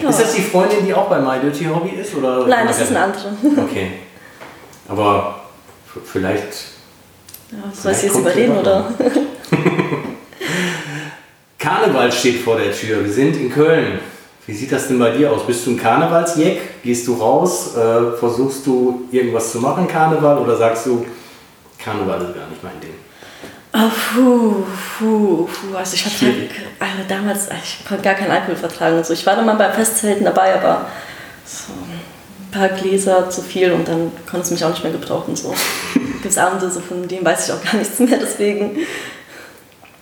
[0.00, 0.08] Ja.
[0.08, 2.14] Ist das die Freundin, die auch bei My Dirty Hobby ist?
[2.16, 3.32] Oder nein, das ist eine andere.
[3.64, 3.92] Okay.
[4.88, 5.42] Aber
[6.04, 6.52] vielleicht.
[7.50, 8.92] Ja, soll ich jetzt überreden oder?
[11.58, 13.04] Karneval steht vor der Tür.
[13.04, 14.00] Wir sind in Köln.
[14.46, 15.46] Wie sieht das denn bei dir aus?
[15.46, 16.82] Bist du ein Karnevalsjeck?
[16.82, 17.74] Gehst du raus?
[17.76, 20.38] Äh, versuchst du irgendwas zu machen, Karneval?
[20.38, 21.06] Oder sagst du,
[21.82, 22.90] Karneval ist gar nicht mein Ding?
[23.72, 24.64] Ah, puh,
[24.98, 25.76] puh, puh.
[25.76, 26.26] Also ich hatte
[26.78, 28.98] also damals, ich konnte gar keinen Alkohol vertragen.
[28.98, 29.14] und So.
[29.14, 30.86] Ich war dann mal beim Festzelten dabei, aber
[31.46, 35.34] so ein paar Gläser zu viel und dann konnte es mich auch nicht mehr gebrauchen.
[35.34, 35.54] So.
[35.94, 38.76] Gibt es Abende, so von denen weiß ich auch gar nichts mehr, deswegen.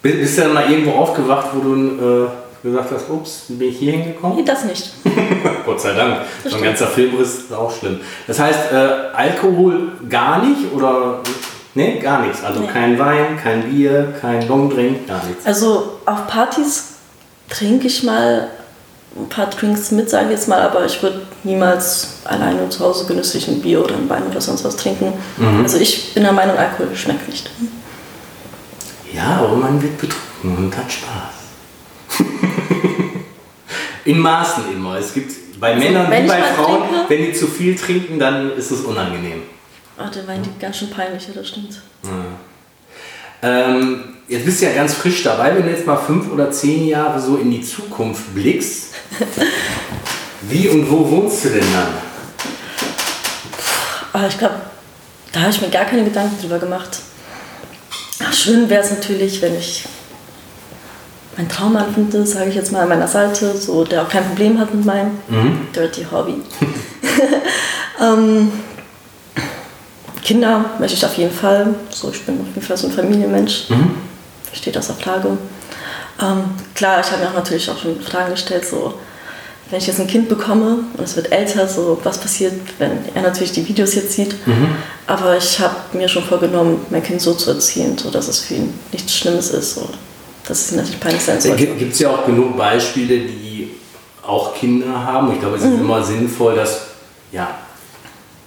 [0.02, 2.28] Bist du dann mal irgendwo aufgewacht, wo du äh,
[2.62, 4.37] gesagt hast, ups, bin ich hier hingekommen?
[4.37, 4.92] Nee, das nicht.
[5.66, 6.18] Gott sei Dank.
[6.48, 8.01] So ein ganzer Filmriss ist auch schlimm.
[8.27, 8.77] Das heißt, äh,
[9.14, 11.20] Alkohol gar nicht oder
[11.75, 12.42] nee, gar nichts.
[12.44, 12.66] Also Nee.
[12.68, 15.44] kein Wein, kein Bier, kein Longdrink, gar nichts.
[15.46, 16.85] Also auf Partys
[17.48, 18.48] trinke ich mal
[19.14, 23.07] ein paar Drinks mit, sage ich jetzt mal, aber ich würde niemals alleine zu Hause
[23.07, 25.12] genüsslich ein Bier oder ein Wein oder sonst was trinken.
[25.62, 27.51] Also ich bin der Meinung, Alkohol schmeckt nicht.
[29.12, 31.41] Ja, aber man wird betrunken und hat Spaß.
[34.05, 34.96] In Maßen immer.
[34.98, 38.53] Es gibt bei Männern wenn wie bei Frauen, trinke- wenn die zu viel trinken, dann
[38.57, 39.42] ist es unangenehm.
[39.96, 41.81] Ach, der Wein liegt ganz schön peinlich, ja, das stimmt.
[43.42, 46.87] Ähm, jetzt bist du ja ganz frisch dabei, wenn du jetzt mal fünf oder zehn
[46.88, 48.94] Jahre so in die Zukunft blickst.
[50.42, 51.88] Wie und wo wohnst du denn dann?
[54.12, 54.57] Aber ich glaube,
[55.33, 56.98] da habe ich mir gar keine Gedanken drüber gemacht.
[58.25, 59.85] Ach, schön wäre es natürlich, wenn ich
[61.37, 64.59] meinen Traummann finde, sage ich jetzt mal an meiner Seite, so, der auch kein Problem
[64.59, 65.18] hat mit meinem
[65.75, 66.35] Dirty Hobby.
[68.01, 68.53] ähm,
[70.23, 71.75] Kinder möchte ich auf jeden Fall.
[71.90, 73.71] So, ich bin auf jeden Fall so ein Familienmensch.
[73.71, 73.97] Mhm.
[74.53, 75.38] Steht außer Frage.
[76.21, 78.95] Ähm, klar, ich habe mir auch natürlich auch schon Fragen gestellt, so
[79.71, 83.23] wenn ich jetzt ein Kind bekomme und es wird älter, so was passiert, wenn er
[83.23, 84.35] natürlich die Videos jetzt sieht.
[85.07, 88.55] Aber ich habe mir schon vorgenommen, mein Kind so zu erziehen, so dass es für
[88.55, 89.88] ihn nichts Schlimmes ist, so
[90.46, 91.66] dass es ihm natürlich peinlich sein sollte.
[91.66, 93.70] Gibt es ja auch genug Beispiele, die
[94.26, 95.33] auch Kinder haben.
[95.33, 96.88] Ich glaube, es ist immer sinnvoll, das
[97.33, 97.48] ja,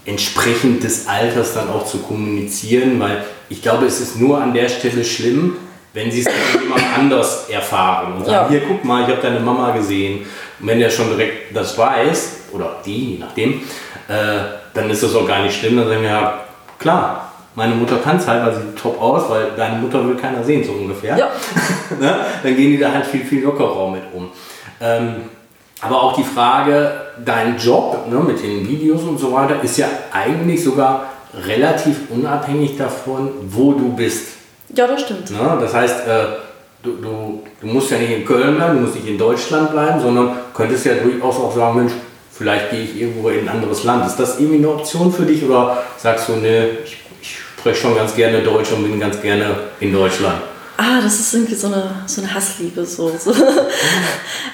[0.05, 4.69] entsprechend des Alters dann auch zu kommunizieren, weil ich glaube, es ist nur an der
[4.69, 5.57] Stelle schlimm,
[5.93, 8.59] wenn sie es von jemand anders erfahren und sagen, Ja.
[8.59, 10.25] hier guck mal, ich habe deine Mama gesehen.
[10.59, 13.61] Und wenn der schon direkt das weiß, oder die, je nachdem,
[14.07, 14.39] äh,
[14.73, 15.77] dann ist das auch gar nicht schlimm.
[15.77, 16.43] Dann sagen wir, ja,
[16.79, 20.15] klar, meine Mutter kann es halt, weil sie sieht top aus, weil deine Mutter will
[20.15, 21.17] keiner sehen, so ungefähr.
[21.17, 21.29] Ja.
[21.99, 22.17] ne?
[22.43, 24.29] Dann gehen die da halt viel, viel lockerer mit um.
[24.81, 25.15] Ähm,
[25.81, 26.91] aber auch die Frage,
[27.23, 31.05] dein Job ne, mit den Videos und so weiter ist ja eigentlich sogar
[31.45, 34.27] relativ unabhängig davon, wo du bist.
[34.73, 35.31] Ja, das stimmt.
[35.31, 35.57] Ne?
[35.59, 36.25] Das heißt, äh,
[36.81, 39.99] du, du, du musst ja nicht in Köln bleiben, du musst nicht in Deutschland bleiben,
[39.99, 41.93] sondern könntest ja durchaus auch sagen, Mensch,
[42.31, 44.05] vielleicht gehe ich irgendwo in ein anderes Land.
[44.05, 47.04] Ist das irgendwie eine Option für dich oder sagst du, ne, ich, ich
[47.65, 50.39] spreche schon ganz gerne Deutsch und bin ganz gerne in Deutschland?
[50.77, 52.85] Ah, das ist irgendwie so eine, so eine Hassliebe.
[52.85, 53.33] So, so.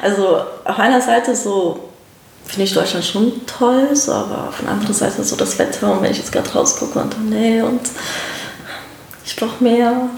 [0.02, 1.90] Also auf einer Seite so
[2.46, 6.02] finde ich Deutschland schon toll, so, aber auf der anderen Seite so das Wetter und
[6.02, 7.82] wenn ich jetzt gerade rausgucke und dann, nee, und
[9.26, 10.10] ich brauche mehr.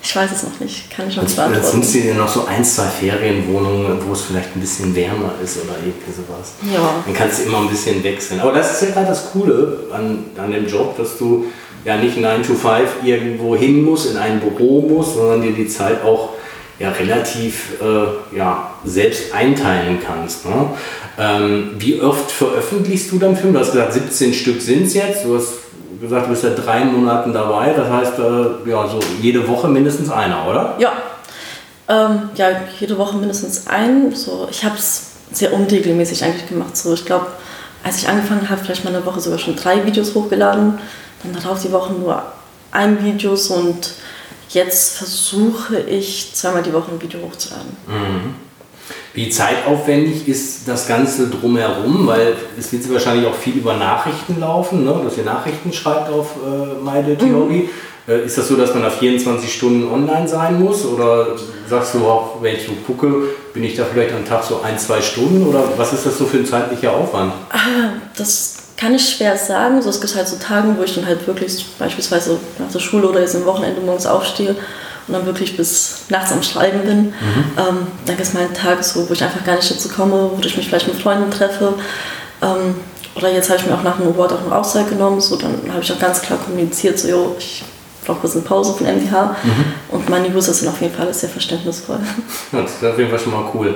[0.00, 1.82] Ich weiß es noch nicht, kann ich noch nicht Jetzt beantworten.
[1.82, 5.74] sind dir noch so ein, zwei Ferienwohnungen, wo es vielleicht ein bisschen wärmer ist oder
[5.78, 6.52] irgendwie sowas.
[6.72, 7.02] Ja.
[7.04, 8.40] Dann kannst du immer ein bisschen wechseln.
[8.40, 11.46] Aber das ist ja gerade das Coole an, an dem Job, dass du
[11.88, 15.68] ja nicht 9 to 5 irgendwo hin musst, in ein Büro musst, sondern dir die
[15.68, 16.34] Zeit auch
[16.78, 20.44] ja, relativ äh, ja, selbst einteilen kannst.
[20.44, 20.66] Ne?
[21.18, 23.54] Ähm, wie oft veröffentlichst du dann Filme?
[23.54, 25.24] Du hast gesagt, 17 Stück sind es jetzt.
[25.24, 25.54] Du hast
[25.98, 27.72] gesagt, du bist seit drei Monaten dabei.
[27.72, 30.76] Das heißt, äh, ja, so jede Woche mindestens einer, oder?
[30.78, 30.92] Ja.
[31.88, 32.48] Ähm, ja,
[32.78, 34.14] jede Woche mindestens ein.
[34.14, 36.76] So, ich habe es sehr unregelmäßig eigentlich gemacht.
[36.76, 37.28] So, ich glaube,
[37.82, 40.78] als ich angefangen habe, vielleicht mal eine Woche sogar schon drei Videos hochgeladen.
[41.22, 42.22] Dann darauf die Woche nur
[42.70, 43.94] ein Videos und
[44.50, 47.76] jetzt versuche ich zweimal die Woche ein Video hochzuladen.
[49.14, 52.06] Wie zeitaufwendig ist das Ganze drumherum?
[52.06, 55.00] Weil es wird wahrscheinlich auch viel über Nachrichten laufen, ne?
[55.04, 57.68] dass ihr Nachrichten schreibt auf äh, My Dirty Hobby.
[58.06, 60.84] Äh, ist das so, dass man da 24 Stunden online sein muss?
[60.84, 61.36] Oder
[61.68, 64.78] sagst du auch, wenn ich so gucke, bin ich da vielleicht am Tag so ein,
[64.78, 65.46] zwei Stunden?
[65.46, 67.32] Oder was ist das so für ein zeitlicher Aufwand?
[68.16, 69.82] Das kann ich schwer sagen.
[69.82, 73.08] So, es gibt halt so Tage, wo ich dann halt wirklich beispielsweise nach der Schule
[73.08, 74.54] oder jetzt am Wochenende morgens aufstehe
[75.06, 77.12] und dann wirklich bis nachts am Schreiben bin.
[77.58, 80.30] Ähm, dann gibt es mal einen Tag, so, wo ich einfach gar nicht dazu komme,
[80.32, 81.74] wo ich mich vielleicht mit Freunden treffe.
[82.40, 82.76] Ähm,
[83.16, 85.20] oder jetzt habe ich mir auch nach dem Award auch eine Auszeit genommen.
[85.20, 87.64] So, dann habe ich auch ganz klar kommuniziert, so, jo, ich
[88.06, 89.36] brauche kurz eine Pause von MDH.
[89.90, 91.98] Und meine User sind auf jeden Fall sehr verständnisvoll.
[92.52, 93.74] Das ist auf jeden Fall schon mal cool.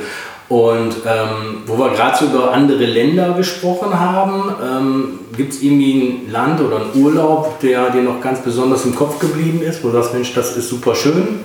[0.53, 6.27] Und ähm, wo wir gerade so über andere Länder gesprochen haben, ähm, gibt es irgendwie
[6.27, 9.89] ein Land oder einen Urlaub, der dir noch ganz besonders im Kopf geblieben ist, wo
[9.89, 11.41] du sagst, Mensch, das ist super schön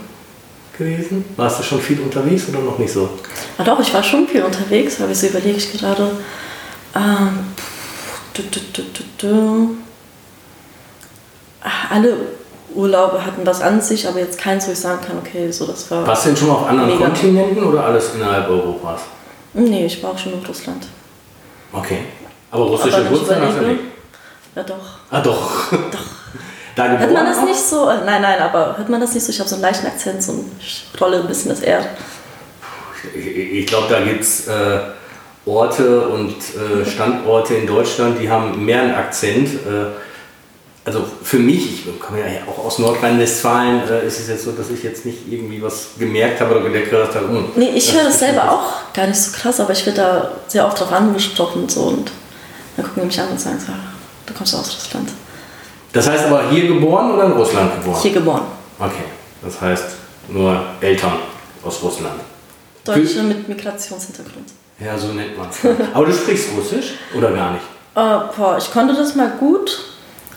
[0.77, 1.23] gewesen?
[1.37, 3.09] Warst du schon viel unterwegs oder noch nicht so?
[3.57, 6.11] Ah doch, ich war schon viel unterwegs, aber so überlege ich gerade.
[6.93, 7.29] Ähm.
[11.61, 12.17] Ach, Alle
[12.77, 15.89] Urlaube hatten was an sich, aber jetzt keins, wo ich sagen kann, okay, so das
[15.89, 16.05] war.
[16.05, 17.05] Warst du denn schon mal auf anderen Mega.
[17.05, 19.01] Kontinenten oder alles innerhalb Europas?
[19.53, 20.87] Nee, ich war auch schon in Russland.
[21.73, 21.99] Okay.
[22.51, 23.81] Aber russische Wurzeln hast du nicht?
[24.55, 24.75] Ja doch.
[25.09, 25.71] Ah doch.
[25.71, 25.99] Doch.
[26.75, 27.45] Da Hört man das auch?
[27.45, 27.87] nicht so?
[27.87, 29.31] Nein, nein, aber hört man das nicht so?
[29.31, 31.83] Ich habe so einen leichten Akzent, so ich rolle ein bisschen das R.
[33.15, 34.81] Ich, ich glaube, da gibt es äh,
[35.47, 39.55] Orte und äh, Standorte in Deutschland, die haben mehr einen Akzent.
[39.55, 39.87] Äh,
[40.87, 44.69] also für mich, ich komme ja auch aus Nordrhein-Westfalen, äh, ist es jetzt so, dass
[44.69, 48.19] ich jetzt nicht irgendwie was gemerkt habe oder gedacht habe, hm, Nee, ich höre das
[48.19, 51.81] selber auch gar nicht so krass, aber ich werde da sehr oft drauf angesprochen so,
[51.81, 52.09] und
[52.77, 53.79] dann gucken die mich an und sagen so, "Ah,
[54.25, 55.09] du kommst aus Russland.
[55.91, 58.01] Das heißt aber hier geboren oder in Russland geboren?
[58.01, 58.43] Hier geboren.
[58.79, 59.03] Okay,
[59.41, 59.83] das heißt
[60.29, 61.13] nur Eltern
[61.63, 62.21] aus Russland.
[62.85, 64.47] Deutsche mit Migrationshintergrund.
[64.79, 65.57] Ja, so nennt man es.
[65.93, 67.63] Aber du sprichst Russisch oder gar nicht?
[67.95, 69.83] Äh, boah, ich konnte das mal gut,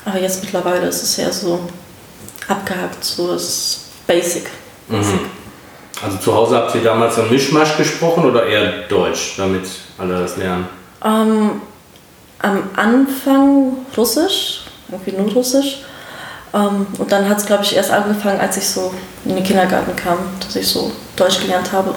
[0.04, 1.60] aber jetzt mittlerweile ist es eher so
[2.48, 4.46] abgehakt, so ist basic.
[6.02, 9.64] Also zu Hause habt ihr damals so ein Mischmasch gesprochen oder eher Deutsch, damit
[9.98, 10.66] alle das lernen?
[11.04, 11.60] Ähm,
[12.38, 15.82] am Anfang Russisch, irgendwie nur Russisch.
[16.54, 18.92] Ähm, und dann hat es, glaube ich, erst angefangen, als ich so
[19.24, 21.94] in den Kindergarten kam, dass ich so Deutsch gelernt habe.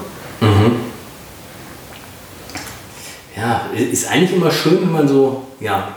[3.36, 5.90] Ja, ist eigentlich immer schön, wenn man so ja,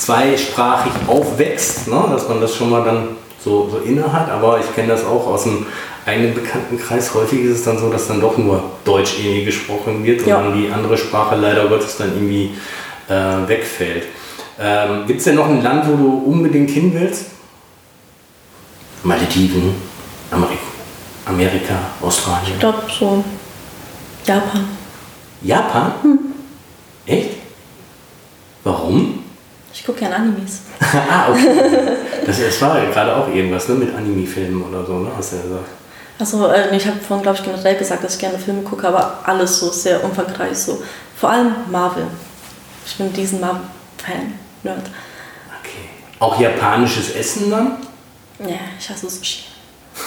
[0.00, 2.04] zweisprachig aufwächst, ne?
[2.10, 3.08] dass man das schon mal dann
[3.44, 4.30] so, so inne hat.
[4.30, 5.66] Aber ich kenne das auch aus dem
[6.06, 7.14] eigenen Bekanntenkreis.
[7.14, 10.38] Häufig ist es dann so, dass dann doch nur Deutsch irgendwie gesprochen wird Ja.
[10.38, 12.52] und dann die andere Sprache leider Gottes dann irgendwie
[13.08, 14.04] äh, wegfällt.
[14.58, 17.26] Ähm, Gibt es denn noch ein Land, wo du unbedingt hin willst?
[19.02, 19.74] Malediven,
[20.30, 20.60] Amerika,
[21.26, 22.52] Amerika Australien.
[22.54, 23.24] Ich glaube so
[24.26, 24.64] Japan.
[25.42, 25.92] Japan?
[27.06, 27.30] Echt?
[28.64, 29.19] Warum?
[29.72, 30.62] Ich gucke gerne Animes.
[30.80, 31.96] ah, okay.
[32.26, 35.10] Das, das war ja gerade auch irgendwas ne, mit Anime-Filmen oder so, ne?
[35.16, 35.68] hast du ja gesagt.
[36.18, 39.20] Also äh, ich habe vorhin, glaube ich, generell gesagt, dass ich gerne Filme gucke, aber
[39.24, 40.58] alles so sehr umfangreich.
[40.58, 40.82] So.
[41.16, 42.06] Vor allem Marvel.
[42.84, 44.78] Ich bin diesen Marvel-Fan, Nerd.
[45.60, 45.88] Okay.
[46.18, 47.76] Auch japanisches Essen dann?
[48.40, 49.44] Ja, ich hasse Sushi.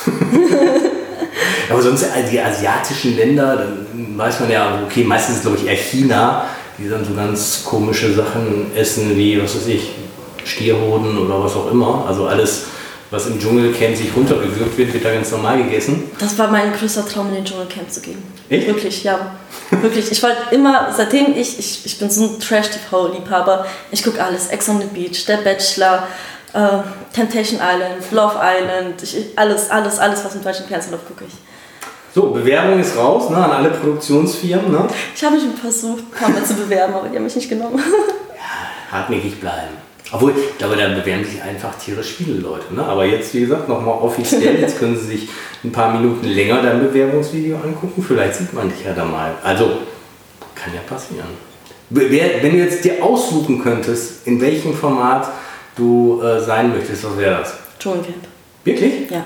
[1.69, 5.75] Aber sonst äh, die asiatischen Länder, dann weiß man ja, okay, meistens glaube ich eher
[5.75, 6.45] China,
[6.77, 9.91] die dann so ganz komische Sachen essen, wie, was weiß ich,
[10.43, 12.05] Stierhoden oder was auch immer.
[12.07, 12.65] Also alles,
[13.11, 16.11] was im Dschungelcamp sich runtergewürgt wird, wird da ganz normal gegessen.
[16.19, 18.21] Das war mein größter Traum, in den Dschungelcamp zu gehen.
[18.49, 18.67] Echt?
[18.67, 19.35] Wirklich, ja.
[19.69, 20.11] Wirklich.
[20.11, 24.47] Ich wollte immer, seitdem ich, ich, ich bin so ein Trash-TV-Liebhaber, ich gucke alles.
[24.47, 26.07] Ex on the Beach, Der Bachelor,
[26.53, 26.59] äh,
[27.13, 31.33] Temptation Island, Love Island, ich, alles, alles, alles, was im deutschen Fernsehen läuft, gucke ich.
[32.13, 34.71] So, Bewerbung ist raus ne, an alle Produktionsfirmen.
[34.71, 34.87] Ne?
[35.15, 37.81] Ich habe mich versucht, ein paar Mal zu bewerben, aber die haben mich nicht genommen.
[38.91, 39.73] hartnäckig bleiben.
[40.11, 42.71] Obwohl, ich glaube, da bewerben sich einfach tierisch viele Leute.
[42.71, 42.83] Ne?
[42.83, 45.29] Aber jetzt, wie gesagt, nochmal offiziell, jetzt können Sie sich
[45.63, 48.05] ein paar Minuten länger dein Bewerbungsvideo angucken.
[48.07, 49.33] Vielleicht sieht man dich ja da mal.
[49.43, 49.71] Also,
[50.53, 51.29] kann ja passieren.
[51.89, 55.29] Wenn du jetzt dir aussuchen könntest, in welchem Format
[55.75, 57.55] du äh, sein möchtest, was wäre das?
[57.79, 58.27] Dschungelcamp,
[58.63, 59.09] Wirklich?
[59.09, 59.25] ja.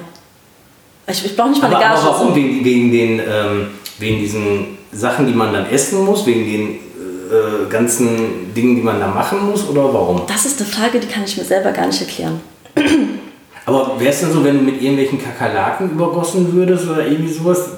[1.09, 2.07] Ich, ich brauche nicht mal Aber, eine aber Gage.
[2.13, 2.27] warum?
[2.29, 2.35] so.
[2.35, 3.67] Wegen, wegen, den, ähm,
[3.97, 6.25] wegen diesen Sachen, die man dann essen muss?
[6.25, 9.67] Wegen den äh, ganzen Dingen, die man da machen muss?
[9.69, 10.23] Oder warum?
[10.27, 12.41] Das ist eine Frage, die kann ich mir selber gar nicht erklären.
[13.65, 17.69] Aber wäre es denn so, wenn du mit irgendwelchen Kakerlaken übergossen würdest oder irgendwie sowas,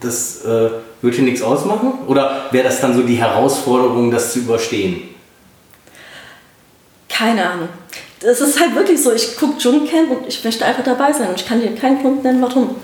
[0.00, 0.70] das äh,
[1.02, 1.92] würde dir nichts ausmachen?
[2.06, 5.02] Oder wäre das dann so die Herausforderung, das zu überstehen?
[7.08, 7.68] Keine Ahnung.
[8.24, 11.40] Das ist halt wirklich so, ich gucke Dschungelcamp und ich möchte einfach dabei sein und
[11.40, 12.76] ich kann dir keinen Grund nennen, warum.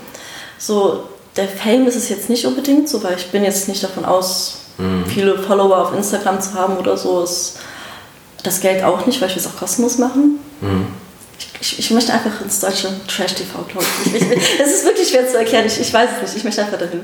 [0.57, 4.05] So, der Fame ist es jetzt nicht unbedingt so, weil ich bin jetzt nicht davon
[4.05, 4.61] aus,
[5.07, 7.23] viele Follower auf Instagram zu haben oder so.
[7.23, 7.57] Ist
[8.43, 10.39] das Geld auch nicht, weil ich will es auch kostenlos machen.
[11.37, 14.15] Ich, ich, ich möchte einfach ins deutsche Trash-TV, glaube ich.
[14.15, 14.59] ich, ich.
[14.59, 17.01] Es ist wirklich schwer zu erklären, ich, ich weiß es nicht, ich möchte einfach dahin.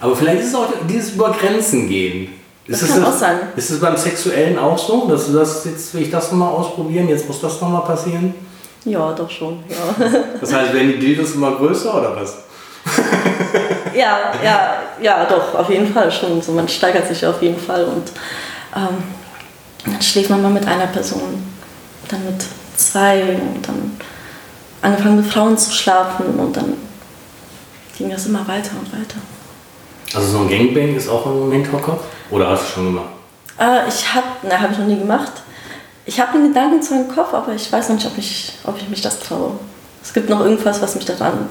[0.00, 2.28] Aber vielleicht ist es auch dieses über Grenzen gehen.
[2.66, 3.38] Das ist kann es, auch sein.
[3.56, 7.08] Ist es beim Sexuellen auch so, dass du das jetzt will ich das nochmal ausprobieren,
[7.08, 8.34] jetzt muss das nochmal passieren?
[8.84, 10.06] Ja, doch schon, ja.
[10.40, 12.36] Das heißt, werden die Dildos immer größer oder was?
[13.94, 16.42] Ja, ja, ja, doch, auf jeden Fall schon.
[16.42, 18.10] So, man steigert sich auf jeden Fall und
[18.74, 19.04] ähm,
[19.84, 21.44] dann schläft man mal mit einer Person,
[22.08, 22.44] dann mit
[22.76, 23.96] zwei und dann
[24.82, 26.74] angefangen mit Frauen zu schlafen und dann
[27.96, 29.16] ging das immer weiter und weiter.
[30.12, 32.02] Also so ein Gangbang ist auch im Hinterkopf?
[32.30, 33.08] Oder hast du schon gemacht?
[33.58, 35.32] Äh, ich habe, ne, habe ich noch nie gemacht.
[36.06, 38.76] Ich habe den Gedanken zwar im Kopf, aber ich weiß noch nicht, ob ich, ob
[38.80, 39.52] ich mich das traue.
[40.02, 41.48] Es gibt noch irgendwas, was mich daran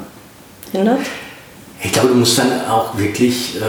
[0.71, 0.99] hindert.
[1.81, 3.61] Ich glaube, du musst dann auch wirklich äh,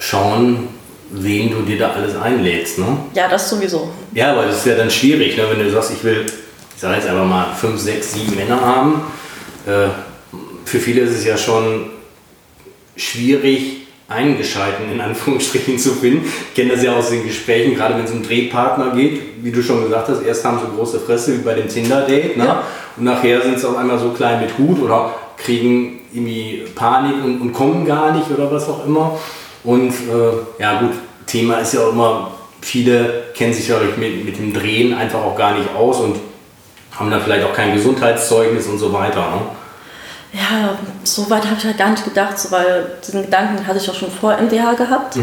[0.00, 0.68] schauen,
[1.10, 2.78] wen du dir da alles einlädst.
[2.78, 2.96] Ne?
[3.14, 3.90] Ja, das sowieso.
[4.12, 5.44] Ja, aber das ist ja dann schwierig, ne?
[5.48, 6.26] wenn du sagst, ich will,
[6.74, 9.02] ich sage jetzt einfach mal, fünf, sechs, sieben Männer haben.
[9.66, 9.88] Äh,
[10.64, 11.90] für viele ist es ja schon
[12.96, 16.26] schwierig, einen Gescheiten in Anführungsstrichen zu finden.
[16.48, 19.62] Ich kenne das ja aus den Gesprächen, gerade wenn es um Drehpartner geht, wie du
[19.62, 22.44] schon gesagt hast, erst haben sie große Fresse wie bei dem Tinder-Date ne?
[22.44, 22.62] Ja.
[22.96, 27.40] und nachher sind sie auf einmal so klein mit Hut oder kriegen irgendwie Panik und,
[27.40, 29.18] und kommen gar nicht oder was auch immer.
[29.64, 30.92] Und äh, ja gut,
[31.26, 35.36] Thema ist ja auch immer, viele kennen sich ja mit, mit dem Drehen einfach auch
[35.36, 36.16] gar nicht aus und
[36.92, 39.20] haben dann vielleicht auch kein Gesundheitszeugnis und so weiter.
[39.20, 39.40] Ne?
[40.34, 43.88] Ja, so weit habe ich halt gar nicht gedacht, so, weil diesen Gedanken hatte ich
[43.88, 45.16] auch schon vor MDH gehabt.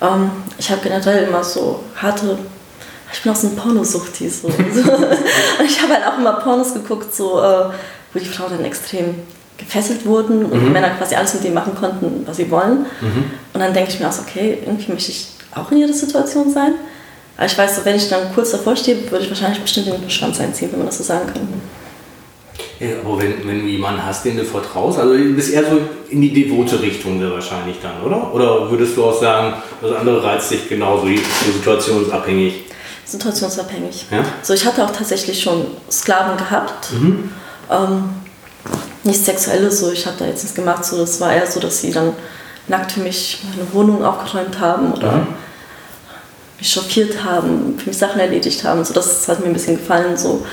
[0.00, 2.38] Ähm, ich habe generell immer so harte,
[3.12, 4.30] ich bin auch so ein Pornosuchti.
[4.30, 4.46] So.
[4.46, 4.54] Und
[5.64, 7.64] ich habe halt auch immer Pornos geguckt, so, äh,
[8.14, 9.14] wo die Frauen dann extrem
[9.58, 12.86] gefesselt wurden und die Männer quasi alles mit denen machen konnten, was sie wollen.
[13.52, 16.50] Und dann denke ich mir auch so, okay, irgendwie möchte ich auch in ihrer Situation
[16.50, 16.72] sein.
[17.36, 20.08] Aber ich weiß so, wenn ich dann kurz davor stehe, würde ich wahrscheinlich bestimmt den
[20.08, 21.46] Schwanz einziehen, wenn man das so sagen kann.
[23.04, 26.22] Aber wenn, wenn du jemanden hast, den du vertraust, also du bist eher so in
[26.22, 28.32] die devote Richtung wahrscheinlich dann, oder?
[28.32, 32.64] Oder würdest du auch sagen, das andere reizt dich genauso, so situationsabhängig?
[33.04, 34.06] Situationsabhängig.
[34.10, 34.24] Ja?
[34.42, 36.88] So, ich hatte auch tatsächlich schon Sklaven gehabt.
[37.70, 38.04] Ähm,
[39.04, 40.82] nichts Sexuelles, so ich habe da jetzt nichts gemacht.
[40.82, 42.14] So, das war eher so, dass sie dann
[42.68, 45.26] nackt für mich meine Wohnung aufgeräumt haben oder
[46.58, 48.82] mich chauffiert haben, für mich Sachen erledigt haben.
[48.84, 50.16] So, das hat mir ein bisschen gefallen.
[50.16, 50.46] So.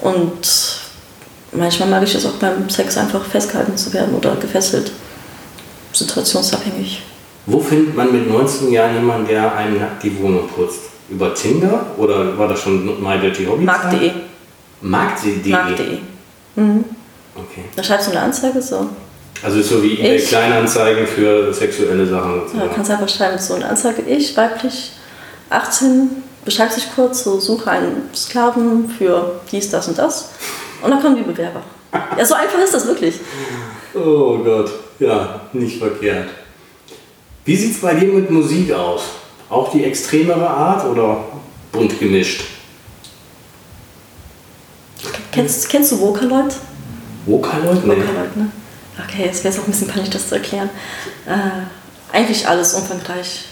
[0.00, 0.83] Und
[1.54, 4.92] manchmal mag ich es auch beim Sex einfach festgehalten zu werden oder gefesselt.
[5.92, 7.02] Situationsabhängig.
[7.46, 10.80] Wo findet man mit 19 Jahren jemanden, der einem nackt die Wohnung putzt?
[11.10, 13.64] Über Tinder oder war das schon My Dirty Hobby?
[13.64, 14.10] Markt.de.
[14.80, 15.52] Markt.de?
[15.52, 15.98] Markt.de.
[16.56, 16.84] Mhm.
[17.36, 17.64] Okay.
[17.76, 18.88] Da schreibst du eine Anzeige so.
[19.42, 22.34] Also ist so wie eBay Ich- Kleinanzeigen für sexuelle Sachen.
[22.36, 22.68] Ja, sozusagen.
[22.68, 24.92] du kannst einfach schreiben, so eine Anzeige, ich, weiblich,
[25.50, 26.08] 18,
[26.44, 30.30] beschreibst dich kurz, so suche einen Sklaven für dies, das und das.
[30.82, 31.62] Und dann kommen die Bewerber.
[32.18, 33.20] Ja, so einfach ist das wirklich.
[33.94, 36.28] Oh Gott, ja, nicht verkehrt.
[37.44, 39.02] Wie sieht es bei dir mit Musik aus?
[39.48, 41.24] Auch die extremere Art oder
[41.72, 42.44] bunt gemischt?
[45.30, 46.54] Kennst, kennst du Vocaloid?
[47.26, 47.84] Vocaloid?
[47.84, 47.96] Nee.
[47.96, 48.50] Vocaloid, ne?
[48.98, 50.70] Okay, jetzt wäre es auch ein bisschen peinlich, das zu erklären.
[51.26, 53.44] Äh, eigentlich alles umfangreich.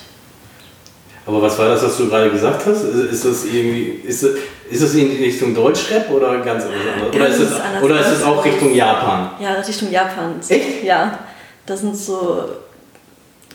[1.25, 2.83] Aber was war das, was du gerade gesagt hast?
[2.83, 4.31] Ist, ist das irgendwie, ist, das-
[4.71, 7.15] ist das in die Richtung Deutschrap oder ganz anders?
[7.15, 7.83] Oder ist anders.
[7.83, 9.31] oder ist es auch Richtung Japan?
[9.39, 10.35] Ja, Richtung Japan.
[10.49, 10.83] Echt?
[10.83, 11.19] Ja.
[11.67, 12.45] Das sind so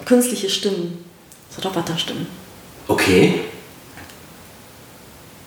[0.06, 1.04] künstliche Stimmen.
[1.50, 2.28] So Roboterstimmen.
[2.88, 3.42] Okay.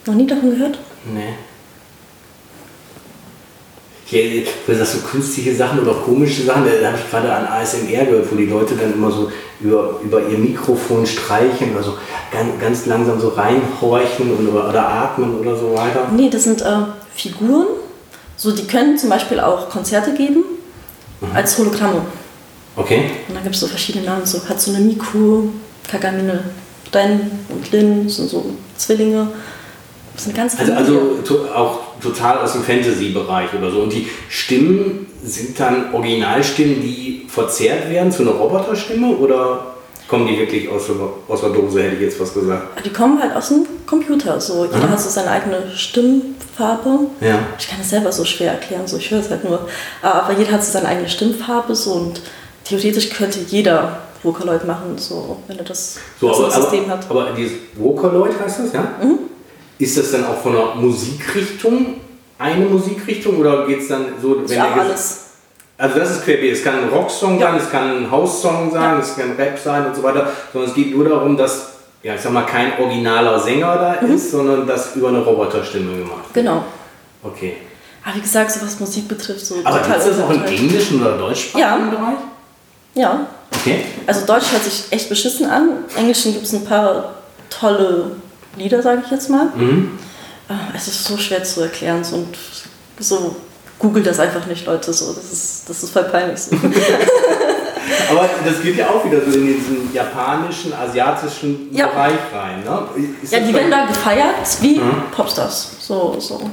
[0.07, 0.79] Noch nie davon gehört?
[1.07, 1.35] Nee.
[4.11, 8.07] Hier, du sagst so künstliche Sachen oder komische Sachen, da habe ich gerade an ASMR
[8.07, 11.95] gehört, wo die Leute dann immer so über, über ihr Mikrofon streichen oder so
[12.33, 16.09] ganz, ganz langsam so reinhorchen und, oder, oder atmen oder so weiter.
[16.13, 17.69] Nee, das sind äh, Figuren.
[18.37, 20.43] So, die können zum Beispiel auch Konzerte geben
[21.33, 22.03] als Hologramme.
[22.75, 23.11] Okay.
[23.29, 25.51] Und dann gibt es so verschiedene Namen, so Hatsune Miku,
[25.89, 26.43] Kagamine
[26.93, 29.29] Ren und Lin, das sind so Zwillinge.
[30.21, 33.81] Das sind ganz Also, also to, auch total aus dem Fantasy-Bereich oder so.
[33.81, 39.77] Und die Stimmen sind dann Originalstimmen, die verzerrt werden zu einer Roboterstimme oder
[40.09, 42.85] kommen die wirklich aus der, aus der Dose, hätte ich jetzt was gesagt?
[42.85, 44.39] Die kommen halt aus dem Computer.
[44.43, 44.67] So.
[44.67, 47.07] Jeder hat so seine eigene Stimmfarbe.
[47.23, 47.39] Ja.
[47.59, 49.67] Ich kann das selber so schwer erklären, so ich höre es halt nur.
[50.03, 52.21] Aber jeder hat so seine eigene Stimmfarbe so und
[52.65, 57.11] theoretisch könnte jeder Vocaloid machen, so wenn er das, So, aber, System aber, hat.
[57.11, 58.87] aber dieses Vocaloid heißt das, ja?
[59.81, 61.95] Ist das dann auch von der Musikrichtung
[62.39, 65.25] eine Musikrichtung oder geht es dann so, wenn Ja, alles.
[65.77, 66.53] Also das ist querbeet.
[66.53, 67.51] Es kann ein Rocksong Ja.
[67.51, 68.99] sein, es kann ein House-Song sein, Ja.
[68.99, 70.31] es kann Rap sein und so weiter.
[70.53, 71.71] Sondern es geht nur darum, dass,
[72.03, 76.25] ja, ich sag mal, kein originaler Sänger da ist, sondern das über eine Roboterstimme gemacht
[76.33, 76.47] wird.
[76.47, 76.65] Genau.
[77.23, 77.57] Okay.
[78.05, 81.01] Aber wie gesagt, so was Musik betrifft, so Aber total es das auch im englischen
[81.03, 81.91] oder deutschsprachigen Ja.
[81.91, 82.19] Bereich?
[82.95, 83.27] Ja.
[83.55, 83.85] Okay.
[84.07, 85.71] Also Deutsch hört sich echt beschissen an.
[85.95, 87.15] Im Englischen gibt es ein paar
[87.51, 88.13] tolle
[88.57, 89.47] Lieder, sage ich jetzt mal.
[89.55, 89.99] Mhm.
[90.49, 92.37] Ah, Es ist so schwer zu erklären so, und
[92.99, 93.37] so
[93.79, 94.93] googelt das einfach nicht, Leute.
[94.93, 96.41] So, das ist das ist voll peinlich.
[96.41, 96.57] So.
[98.11, 101.87] Aber das geht ja auch wieder so in diesen japanischen, asiatischen Ja.
[101.89, 102.63] Bereich rein.
[102.65, 102.83] Ne?
[103.23, 105.03] Ist ja, das die werden da gefeiert wie Mhm.
[105.13, 105.73] Popstars.
[105.81, 106.51] So, so.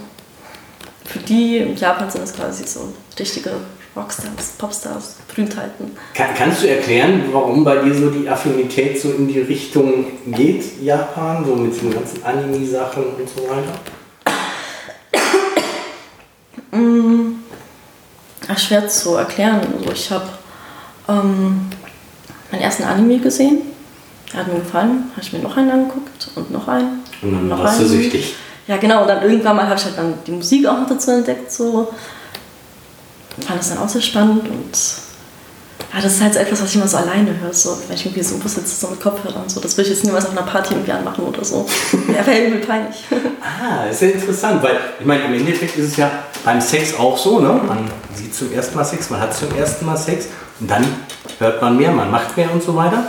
[1.05, 3.51] Für die in Japan sind es quasi so richtige
[3.97, 5.97] Rockstars, Popstars, Berühmtheiten.
[6.13, 10.81] Kann, kannst du erklären, warum bei dir so die Affinität so in die Richtung geht,
[10.81, 13.73] Japan, so mit den ganzen Anime-Sachen und so weiter?
[18.47, 19.61] Ach, schwer zu erklären.
[19.77, 20.29] Also ich habe
[21.09, 21.69] ähm,
[22.51, 23.61] meinen ersten Anime gesehen.
[24.31, 25.05] Der hat mir gefallen.
[25.11, 27.03] Habe ich mir noch einen angeguckt und noch einen.
[27.21, 28.35] Und dann warst du süchtig.
[28.67, 29.01] Ja, genau.
[29.01, 31.51] Und dann irgendwann mal habe ich halt dann die Musik auch noch dazu entdeckt.
[31.51, 31.89] So.
[33.45, 34.47] Fand das dann auch sehr spannend.
[34.49, 34.77] Und
[35.93, 37.53] ja, das ist halt so etwas, was ich immer so alleine höre.
[37.53, 39.43] So, wenn ich irgendwie so im Bus sitze, so mit Kopfhörern.
[39.43, 39.59] und So.
[39.59, 41.65] Das will ich jetzt niemals auf einer Party irgendwie anmachen oder so.
[42.07, 42.95] Ja, wäre übel peinlich.
[43.41, 46.09] Ah, ist ja interessant, weil ich meine, im Endeffekt ist es ja
[46.43, 47.59] beim Sex auch so, ne?
[47.67, 50.27] Man sieht zum ersten Mal Sex, man hat zum ersten Mal Sex
[50.59, 50.85] und dann
[51.39, 53.03] hört man mehr, man macht mehr und so weiter.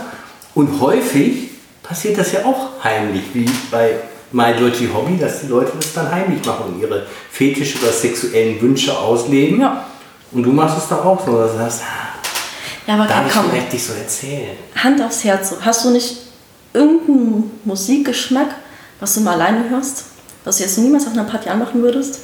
[0.53, 1.49] Und häufig
[1.81, 3.95] passiert das ja auch heimlich, wie bei
[4.31, 8.61] My Dirty Hobby, dass die Leute das dann heimlich machen und ihre Fetische oder sexuellen
[8.61, 9.61] Wünsche ausleben.
[9.61, 9.85] Ja.
[10.31, 11.81] Und du machst es doch auch so, dass du sagst,
[12.87, 14.55] Ja, aber darf ich komm, vielleicht nicht so erzählen.
[14.75, 15.53] Hand aufs Herz.
[15.61, 16.17] Hast du nicht
[16.73, 18.49] irgendeinen Musikgeschmack,
[18.99, 20.05] was du mal alleine hörst?
[20.43, 22.21] Was du jetzt niemals auf einer Party anmachen würdest?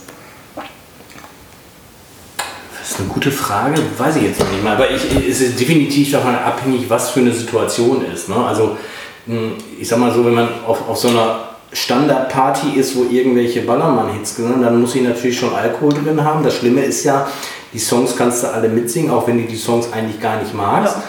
[2.80, 4.76] Das ist eine gute Frage, weiß ich jetzt noch nicht mal.
[4.76, 8.30] Aber ich, es ist definitiv davon abhängig, was für eine Situation ist.
[8.30, 8.36] Ne?
[8.36, 8.78] Also,
[9.26, 11.40] mh, ich sag mal so, wenn man auf, auf so einer
[11.74, 16.44] Standardparty ist, wo irgendwelche Ballermann-Hits sind, dann muss ich natürlich schon Alkohol drin haben.
[16.44, 17.28] Das Schlimme ist ja,
[17.76, 20.96] die Songs kannst du alle mitsingen, auch wenn du die Songs eigentlich gar nicht magst.
[20.96, 21.04] Ja.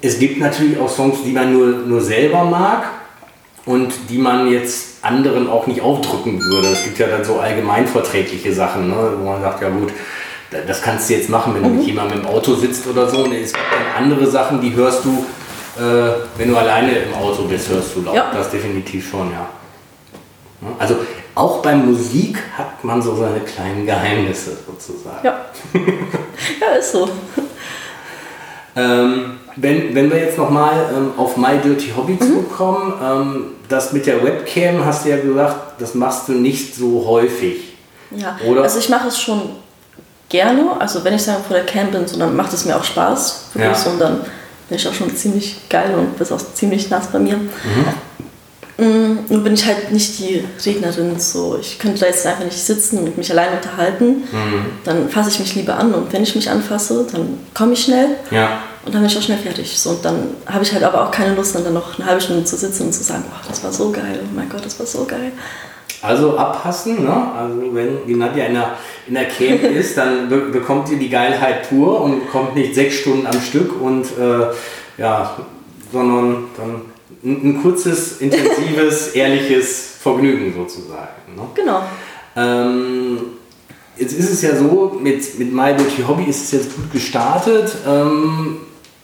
[0.00, 2.84] Es gibt natürlich auch Songs, die man nur, nur selber mag
[3.66, 6.68] und die man jetzt anderen auch nicht aufdrücken würde.
[6.68, 9.12] Es gibt ja dann so allgemeinverträgliche Sachen, ne?
[9.18, 9.90] wo man sagt, ja gut,
[10.50, 13.18] da- das kannst du jetzt machen, wenn du mit jemandem im Auto sitzt oder so.
[13.24, 15.24] Und es gibt dann andere Sachen, die hörst du
[15.78, 18.14] äh, wenn du alleine im Auto bist, hörst du laut.
[18.16, 18.32] Ja.
[18.34, 19.46] Das definitiv schon, ja.
[20.62, 20.96] Ja, Also
[21.38, 25.18] auch bei Musik hat man so seine kleinen Geheimnisse sozusagen.
[25.24, 25.40] Ja.
[26.60, 27.08] ja, ist so.
[28.76, 32.20] Ähm, wenn, wenn wir jetzt nochmal ähm, auf My Dirty Hobby Mhm.
[32.20, 37.04] zurückkommen, ähm, das mit der Webcam hast du ja gesagt, das machst du nicht so
[37.06, 37.76] häufig.
[38.10, 38.62] Ja, Oder?
[38.62, 39.40] also ich mache es schon
[40.28, 40.64] gerne.
[40.78, 43.50] Also wenn ich sagen vor der Cam bin, so, dann macht es mir auch Spaß.
[43.54, 43.78] Wirklich Ja.
[43.78, 44.20] so, und dann
[44.68, 47.38] bin ich auch schon ziemlich geil und bist auch ziemlich nass bei mir.
[48.78, 51.18] Mm, Nur bin ich halt nicht die Rednerin.
[51.18, 51.58] So.
[51.60, 54.22] Ich könnte da jetzt einfach nicht sitzen und mich allein unterhalten.
[54.84, 58.06] Dann fasse ich mich lieber an und wenn ich mich anfasse, dann komme ich schnell
[58.30, 58.60] Ja.
[58.86, 59.76] und dann bin ich auch schnell fertig.
[59.78, 62.44] So, und dann habe ich halt aber auch keine Lust, dann noch eine halbe Stunde
[62.44, 64.86] zu sitzen und zu sagen, oh, das war so geil, oh mein Gott, das war
[64.86, 65.32] so geil.
[66.00, 67.32] Also abpassen, ne?
[67.36, 68.70] Also wenn die Nadja in der,
[69.08, 72.94] in der Camp ist, dann be bekommt ihr die Geilheit pur und kommt nicht sechs
[72.98, 74.46] Stunden am Stück und äh,
[75.02, 75.34] ja,
[75.92, 76.82] sondern dann
[77.28, 81.34] ein, ein kurzes, intensives, ehrliches Vergnügen sozusagen.
[81.36, 81.42] Ne?
[81.54, 81.82] Genau.
[82.36, 83.18] Ähm,
[83.96, 87.76] jetzt ist es ja so, mit, mit My Dirty Hobby ist es jetzt gut gestartet.
[87.86, 88.58] Ähm,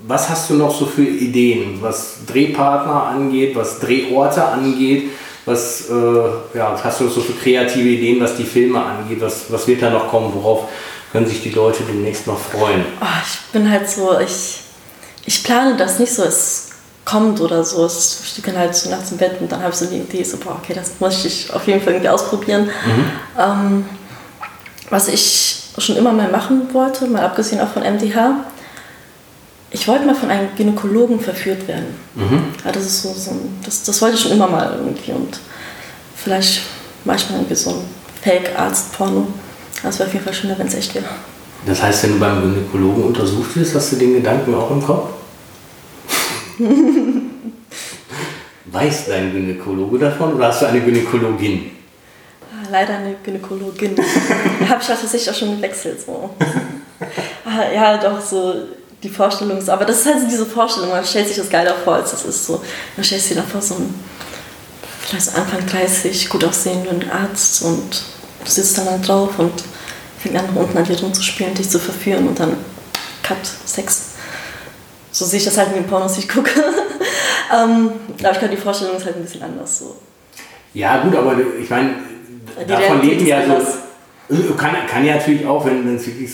[0.07, 5.11] was hast du noch so für Ideen, was Drehpartner angeht, was Drehorte angeht?
[5.47, 9.20] Was äh, ja, hast du so für kreative Ideen, was die Filme angeht?
[9.20, 10.33] Was, was wird da noch kommen?
[10.35, 10.68] Worauf
[11.12, 12.85] können sich die Leute demnächst noch freuen?
[13.01, 14.61] Oh, ich bin halt so, ich,
[15.27, 16.64] ich plane das nicht so, es
[17.05, 17.84] kommt oder so.
[17.84, 20.22] Es steht dann halt so nachts im Bett und dann habe ich so die Idee,
[20.24, 22.68] so, boah, okay, das muss ich auf jeden Fall irgendwie ausprobieren.
[23.38, 23.84] Ähm,
[24.90, 28.36] was ich schon immer mal machen wollte, mal abgesehen auch von MDH,
[29.70, 31.96] ich wollte mal von einem Gynäkologen verführt werden.
[32.64, 33.32] Ja, das ist so, so
[33.64, 35.40] das, das wollte ich schon immer mal irgendwie und
[36.14, 36.61] vielleicht
[37.05, 37.76] mache ich mal irgendwie so ein
[38.22, 39.26] Fake-Arzt-Porno.
[39.82, 41.07] Das wäre auf jeden Fall schöner, wenn es echt wäre.
[41.66, 45.11] Das heißt, wenn du beim Gynäkologen untersucht wirst, hast du den Gedanken auch im Kopf?
[48.66, 51.70] Weiß dein Gynäkologe davon oder hast du eine Gynäkologin?
[52.50, 53.94] Ah, Leider eine Gynäkologin.
[54.61, 56.00] da habe ich tatsächlich auch schon gewechselt.
[56.05, 56.30] So.
[57.46, 58.55] Ah, ja, doch, so
[59.02, 59.59] die Vorstellung.
[59.59, 62.12] ist- Aber das ist halt so diese Vorstellung, man stellt sich das geiler vor, als
[62.12, 62.62] das ist so.
[62.96, 63.94] Man stellt sich davor so einen
[65.02, 68.02] vielleicht so Anfang 30 gut aussehenden Arzt und
[68.44, 69.52] du sitzt dann halt drauf und
[70.18, 72.57] fängt an, unten an dir rumzuspielen, dich zu verführen und dann
[73.22, 73.36] Cut,
[73.66, 74.14] Sex.
[75.15, 76.51] So sehe ich das halt in den Pornos, die ich gucke.
[77.53, 79.79] ähm, aber ich glaube, die Vorstellung ist halt ein bisschen anders.
[79.79, 79.97] So.
[80.75, 81.95] Ja, gut, aber ich meine,
[82.67, 83.53] davon leben ja so.
[83.53, 83.75] anders.
[84.57, 86.31] Kann, kann ja natürlich auch, wenn es wirklich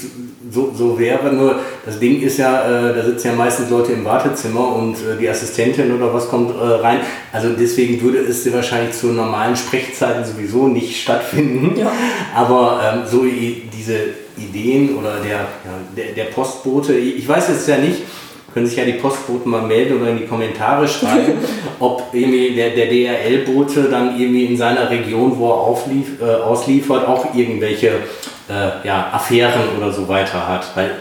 [0.51, 4.05] so, so wäre, nur das Ding ist ja, äh, da sitzen ja meistens Leute im
[4.05, 7.01] Wartezimmer und äh, die Assistentin oder was kommt äh, rein.
[7.33, 11.79] Also deswegen würde es wahrscheinlich zu normalen Sprechzeiten sowieso nicht stattfinden.
[11.79, 11.93] Ja.
[12.35, 13.97] Aber ähm, so diese
[14.39, 15.47] Ideen oder der, ja,
[15.95, 18.03] der, der Postbote, ich ich weiß jetzt ja nicht,
[18.53, 21.39] können sich ja die Postboten mal melden oder in die Kommentare schreiben,
[21.79, 27.07] ob irgendwie der, der DRL-Bote dann irgendwie in seiner Region, wo er auflief, äh, ausliefert,
[27.07, 27.89] auch irgendwelche
[28.49, 30.67] äh, ja, Affären oder so weiter hat.
[30.75, 30.97] Weil,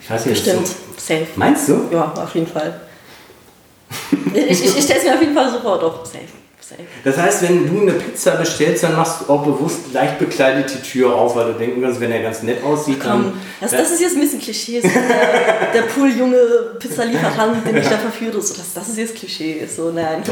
[0.00, 0.66] ich weiß nicht, Bestimmt.
[0.66, 1.26] so, Safe.
[1.36, 1.88] meinst du?
[1.92, 2.80] Ja, auf jeden Fall.
[4.34, 6.37] ich ich, ich stelle es mir auf jeden Fall so vor, doch, safe.
[6.68, 6.82] Safe.
[7.04, 10.82] Das heißt, wenn du eine Pizza bestellst, dann machst du auch bewusst leicht bekleidet die
[10.88, 13.24] Tür auf, weil du denken kannst, wenn er ganz nett aussieht, dann...
[13.24, 14.80] Komm, das, das ist jetzt ein bisschen Klischee.
[14.80, 16.36] So der, der Pooljunge
[16.78, 19.66] Pizzalieferant, den ich da verführe, so, das, das ist jetzt Klischee.
[19.66, 20.22] So, nein.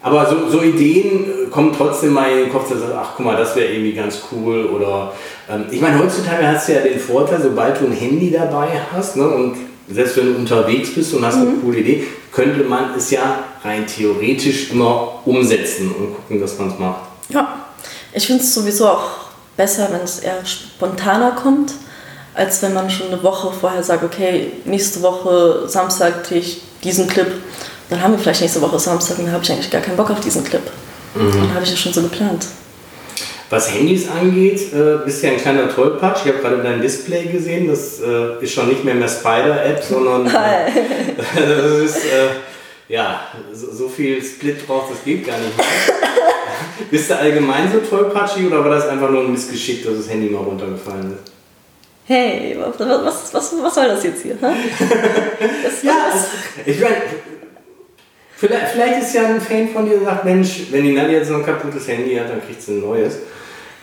[0.00, 3.10] Aber so, so Ideen äh, kommen trotzdem mal in den Kopf, dass du sagst, ach
[3.16, 4.66] guck mal, das wäre irgendwie ganz cool.
[4.66, 5.12] Oder
[5.50, 9.16] ähm, ich meine, heutzutage hast du ja den Vorteil, sobald du ein Handy dabei hast,
[9.16, 9.56] ne, und
[9.90, 13.86] selbst wenn du unterwegs bist und hast eine coole Idee, könnte man es ja rein
[13.86, 17.00] theoretisch immer umsetzen und gucken, dass man es macht.
[17.28, 17.66] Ja,
[18.12, 19.10] ich finde es sowieso auch
[19.56, 21.72] besser, wenn es eher spontaner kommt,
[22.34, 27.08] als wenn man schon eine Woche vorher sagt, okay, nächste Woche Samstag drehe ich diesen
[27.08, 27.26] Clip.
[27.90, 30.10] Dann haben wir vielleicht nächste Woche Samstag und dann habe ich eigentlich gar keinen Bock
[30.10, 30.62] auf diesen Clip.
[31.14, 32.46] Dann habe ich das schon so geplant.
[33.50, 36.26] Was Handys angeht, äh, bist du ja ein kleiner Tollpatsch.
[36.26, 37.66] Ich habe gerade dein Display gesehen.
[37.68, 40.30] Das äh, ist schon nicht mehr mehr Spider-App, sondern äh,
[41.34, 42.28] das ist, äh,
[42.88, 43.22] ja,
[43.52, 45.66] so, so viel Split drauf, das geht gar nicht mehr.
[46.90, 50.28] bist du allgemein so tollpatschig oder war das einfach nur ein Missgeschick, dass das Handy
[50.28, 51.32] mal runtergefallen ist?
[52.04, 54.36] Hey, was, was, was, was soll das jetzt hier?
[54.40, 54.46] hä?
[55.62, 56.26] Das, Ja, was, also,
[56.64, 56.96] ich meine,
[58.38, 61.30] vielleicht, vielleicht ist ja ein Fan von dir, der sagt, Mensch, wenn die Nadja jetzt
[61.30, 63.14] noch ein kaputtes Handy hat, dann kriegt sie ein neues.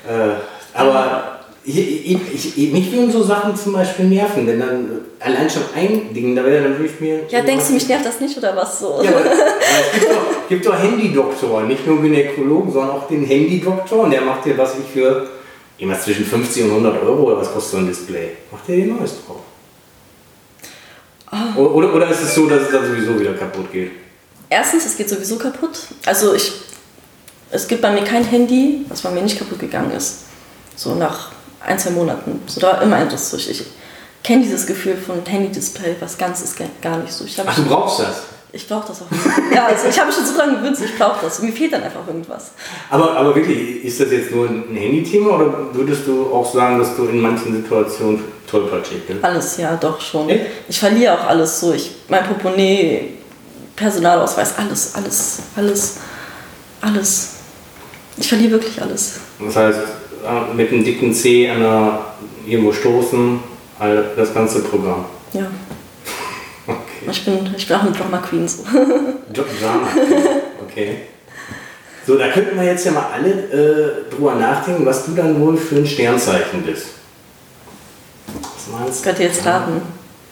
[0.07, 0.35] Äh,
[0.73, 1.31] aber
[1.67, 4.89] ich, ich, ich, mich würden so Sachen zum Beispiel nerven, wenn dann
[5.19, 7.21] allein schon ein Ding da wäre, dann würde ich mir...
[7.29, 9.01] ja, denkst du, mich nervt das nicht oder was so?
[9.03, 13.25] Ja, aber, aber es gibt doch, gibt doch Handydoktoren, nicht nur Gynäkologen, sondern auch den
[13.25, 15.27] Handydoktor und der macht dir, was ich für
[15.79, 18.29] irgendwas zwischen 50 und 100 Euro oder was kostet so ein Display?
[18.51, 19.37] Macht dir den neues drauf.
[21.57, 23.91] O- Oder, oder ist es so, dass es dann sowieso wieder kaputt geht?
[24.55, 25.77] Erstens, es geht sowieso kaputt.
[26.05, 26.49] Also ich,
[27.51, 30.19] es gibt bei mir kein Handy, was bei mir nicht kaputt gegangen ist.
[30.77, 32.41] So nach ein, zwei Monaten.
[32.47, 33.49] So da war immer etwas durch.
[33.49, 33.63] Ich
[34.23, 37.25] kenne dieses Gefühl von Handy-Display, was ganz ist gar- nicht so.
[37.45, 38.21] Ach, du brauchst das.
[38.53, 39.23] ich brauche das auch nicht.
[39.53, 41.41] Ja, also ich habe mich schon so lange gewünscht, ich brauche das.
[41.41, 42.51] Mir fehlt dann einfach irgendwas.
[42.89, 46.95] Aber, aber wirklich, ist das jetzt nur ein Handy-Thema oder würdest du auch sagen, dass
[46.95, 49.21] du in manchen Situationen tollpatschig bist?
[49.23, 50.29] Alles, ja, doch schon.
[50.29, 50.45] Echt?
[50.69, 51.73] Ich verliere auch alles so.
[51.73, 53.14] Ich, mein Portemonnaie,
[53.75, 55.95] Personalausweis, alles, alles, alles,
[56.81, 57.29] alles.
[58.17, 59.15] Ich verliere wirklich alles.
[59.39, 59.79] Das heißt,
[60.25, 62.05] äh, mit einem dicken C an der,
[62.45, 63.39] irgendwo stoßen,
[63.79, 65.05] all das ganze Programm.
[65.33, 65.47] Ja,
[66.67, 67.11] Okay.
[67.11, 68.63] ich bin, ich bin auch eine Drama Queen so.
[68.63, 69.87] Drama.
[70.67, 70.97] Okay.
[72.07, 75.57] So, da könnten wir jetzt ja mal alle äh, drüber nachdenken, was du dann wohl
[75.57, 76.87] für ein Sternzeichen bist.
[78.27, 79.81] Was meinst Das könnt ihr jetzt raten.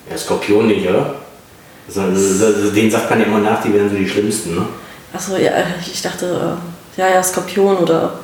[0.10, 1.16] Ja, Skorpion nicht, oder?
[1.88, 4.66] Also, den sagt man ja immer nach, die wären so die schlimmsten, ne?
[5.14, 6.58] Achso, ja, ich dachte,
[6.98, 8.20] äh, ja, ja, Skorpion oder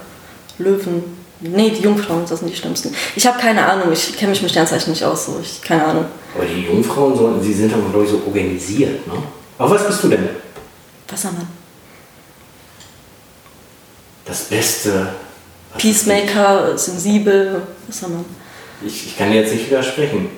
[0.57, 1.03] Löwen.
[1.41, 2.93] Nee, die Jungfrauen, das sind die schlimmsten.
[3.15, 5.39] Ich habe keine Ahnung, ich kenne mich mit Sternzeichen nicht aus, so.
[5.41, 6.05] ich, keine Ahnung.
[6.35, 9.13] Aber die Jungfrauen, so, sie sind aber, glaube ich, so organisiert, ne?
[9.57, 10.29] Aber was bist du denn?
[11.07, 11.47] Wassermann.
[14.25, 15.07] Das Beste.
[15.77, 18.25] Peacemaker, sensibel, Wassermann.
[18.85, 20.29] Ich, ich kann dir jetzt nicht widersprechen.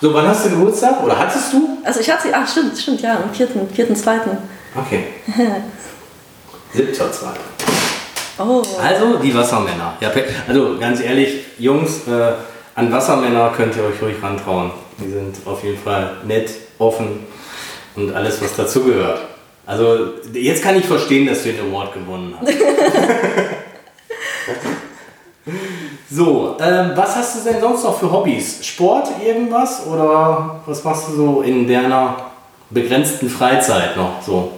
[0.00, 1.02] So, wann hast du Geburtstag?
[1.02, 1.78] Oder hattest du?
[1.82, 4.38] Also ich hatte sie, ach stimmt, stimmt, ja, am vierten, vierten, zweiten.
[4.74, 5.04] Okay.
[6.72, 7.40] Siebter, zweiter.
[8.38, 9.94] Oh, Also die Wassermänner.
[10.00, 10.10] Ja,
[10.46, 12.32] also ganz ehrlich, Jungs, äh,
[12.76, 14.70] an Wassermänner könnt ihr euch ruhig rantrauen.
[15.00, 17.26] Die sind auf jeden Fall nett, offen
[17.96, 19.20] und alles, was dazugehört.
[19.66, 22.52] Also jetzt kann ich verstehen, dass du den Award gewonnen hast.
[26.10, 28.64] so, ähm, was hast du denn sonst noch für Hobbys?
[28.64, 29.86] Sport, irgendwas?
[29.86, 32.16] Oder was machst du so in deiner
[32.70, 34.52] begrenzten Freizeit noch so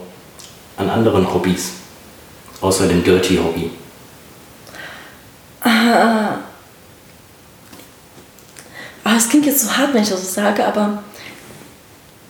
[0.77, 1.71] an anderen Hobbys?
[2.61, 3.71] Außer dem Dirty Hobby.
[9.03, 11.03] Ah, es klingt jetzt so hart, wenn ich das so sage, aber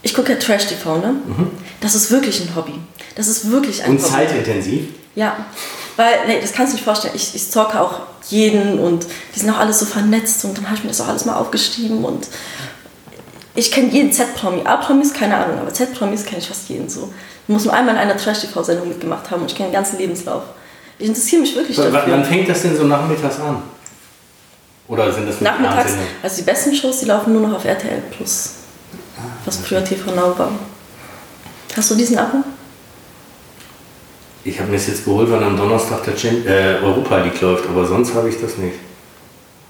[0.01, 1.15] ich gucke ja Trash-TV, ne?
[1.79, 2.73] Das ist wirklich ein Hobby.
[3.15, 4.09] Das ist wirklich ein Und Hobby.
[4.11, 4.83] zeitintensiv.
[5.15, 5.35] Ja,
[6.01, 7.13] weil, nee, das kannst du nicht vorstellen.
[7.15, 7.99] Ich, ich zocke auch
[8.29, 11.07] jeden und die sind auch alles so vernetzt und dann habe ich mir das auch
[11.07, 12.27] alles mal aufgeschrieben und
[13.53, 14.61] ich kenne jeden Z-Promi.
[14.65, 17.13] A-Promis, keine Ahnung, aber Z-Promis kenne ich fast jeden so.
[17.47, 20.43] Ich muss nur einmal in einer Trash-TV-Sendung mitgemacht haben und ich kenne den ganzen Lebenslauf.
[20.97, 22.01] Ich interessiere mich wirklich dafür.
[22.07, 23.61] Wann fängt das denn so nachmittags an?
[24.87, 25.93] Oder sind das Nachmittags,
[26.23, 28.55] also die besten Shows, die laufen nur noch auf RTL Plus.
[29.45, 30.51] Was früher TV Now war.
[31.75, 32.43] Hast du diesen Abo?
[34.43, 37.67] Ich habe mir das jetzt geholt, weil am Donnerstag der Champ äh, Europa League läuft,
[37.69, 38.75] aber sonst habe ich das nicht.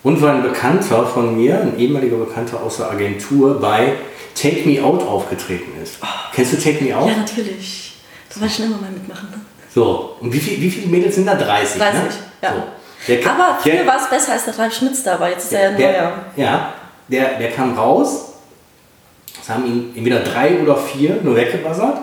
[0.03, 3.93] Und weil ein Bekannter von mir, ein ehemaliger Bekannter aus der Agentur, bei
[4.33, 5.97] Take Me Out aufgetreten ist.
[6.33, 7.07] Kennst du Take Me Out?
[7.07, 7.93] Ja, natürlich.
[8.29, 9.29] Da wollte ich schon immer mal mitmachen.
[9.29, 9.41] Ne?
[9.73, 11.35] So, und wie, viel, wie viele Mädels sind da?
[11.35, 12.09] 30, 30, ne?
[12.41, 12.53] ja.
[12.53, 12.63] So.
[13.07, 15.29] Der, Aber früher war es besser, als der Ralf Schmitz da war.
[15.29, 16.13] Jetzt ist er ja der, neuer.
[16.35, 16.73] Ja,
[17.07, 18.33] der, der kam raus.
[19.41, 21.97] Es haben ihn entweder drei oder vier nur weggebuzzert.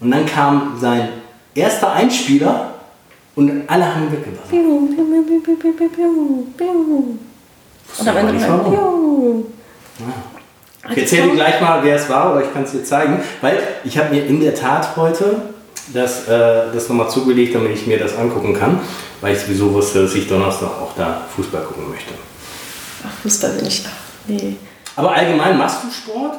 [0.00, 1.08] Und dann kam sein
[1.54, 2.74] erster Einspieler
[3.36, 4.08] und alle haben
[4.48, 4.60] piu.
[7.98, 8.32] Und am aber Ende.
[8.34, 9.44] Piu.
[10.90, 13.22] Ich erzähle dir gleich mal, wer es war, oder ich kann es dir zeigen.
[13.40, 15.42] Weil ich habe mir in der Tat heute
[15.92, 18.80] das, äh, das nochmal zugelegt, damit ich mir das angucken kann.
[19.20, 22.12] Weil ich sowieso wusste, dass ich Donnerstag auch da Fußball gucken möchte.
[23.06, 23.84] Ach, Fußball bin ich.
[23.86, 24.56] Ach, nee.
[24.96, 26.38] Aber allgemein machst du Sport?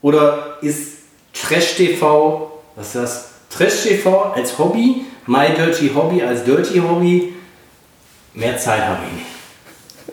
[0.00, 0.98] Oder ist
[1.32, 3.28] Trash TV, was ist das?
[3.58, 7.34] Trash TV als Hobby, My Dirty Hobby als Dirty Hobby?
[8.34, 9.12] Mehr Zeit habe ich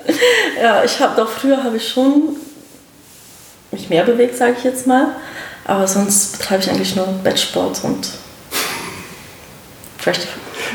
[0.09, 0.19] nicht.
[0.59, 2.37] Ja, ich habe doch früher habe ich schon
[3.71, 5.15] mich mehr bewegt, sage ich jetzt mal.
[5.65, 8.07] Aber sonst betreibe ich eigentlich nur Bettsport und
[10.03, 10.29] Trash TV.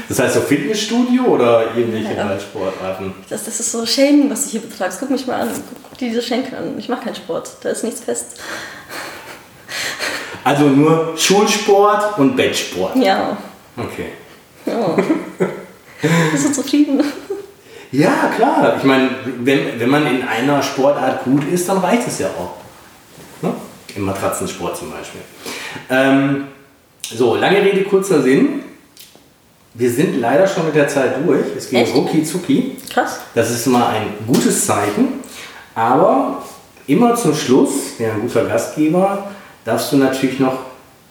[0.09, 2.25] Das heißt so Fitnessstudio oder irgendwelche Ja.
[2.25, 3.15] Ballsportarten?
[3.29, 5.01] Das, das ist so Shaming, was du hier betreibst.
[5.01, 5.49] Guck mich mal an.
[5.49, 6.79] Guck, guck dir diese Schenkel an.
[6.79, 7.51] Ich mache keinen Sport.
[7.63, 8.41] Da ist nichts fest.
[10.45, 12.97] Also nur Schulsport und Bettsport.
[12.97, 13.37] Ja.
[13.77, 14.07] Okay.
[14.67, 14.97] ja.
[16.33, 17.03] Bist du zufrieden?
[17.93, 18.77] Ja, klar.
[18.79, 19.11] Ich meine,
[19.41, 22.55] wenn, wenn man in einer Sportart gut ist, dann reicht es ja auch.
[23.43, 23.53] Ne?
[23.97, 25.21] Im Matratzensport zum Beispiel.
[25.89, 26.45] Ähm,
[27.03, 28.63] so, lange Rede, kurzer Sinn.
[29.75, 31.47] Wir sind leider schon mit der Zeit durch.
[31.57, 31.95] Es ging Echt?
[31.95, 32.77] rucki zucki.
[32.93, 33.21] Krass.
[33.35, 35.21] Das ist mal ein gutes Zeichen.
[35.75, 36.43] Aber
[36.87, 39.31] immer zum Schluss, wer ein guter Gastgeber,
[39.65, 40.59] darfst du natürlich noch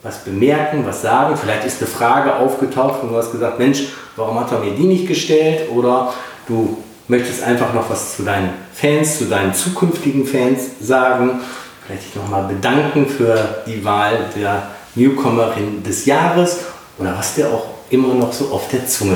[0.03, 1.35] was bemerken, was sagen.
[1.37, 3.83] Vielleicht ist eine Frage aufgetaucht und du hast gesagt, Mensch,
[4.15, 5.69] warum hat er mir die nicht gestellt?
[5.71, 6.13] Oder
[6.47, 6.77] du
[7.07, 11.41] möchtest einfach noch was zu deinen Fans, zu deinen zukünftigen Fans sagen.
[11.89, 16.59] möchte ich nochmal bedanken für die Wahl der Newcomerin des Jahres
[16.97, 19.15] oder was dir auch immer noch so auf der Zunge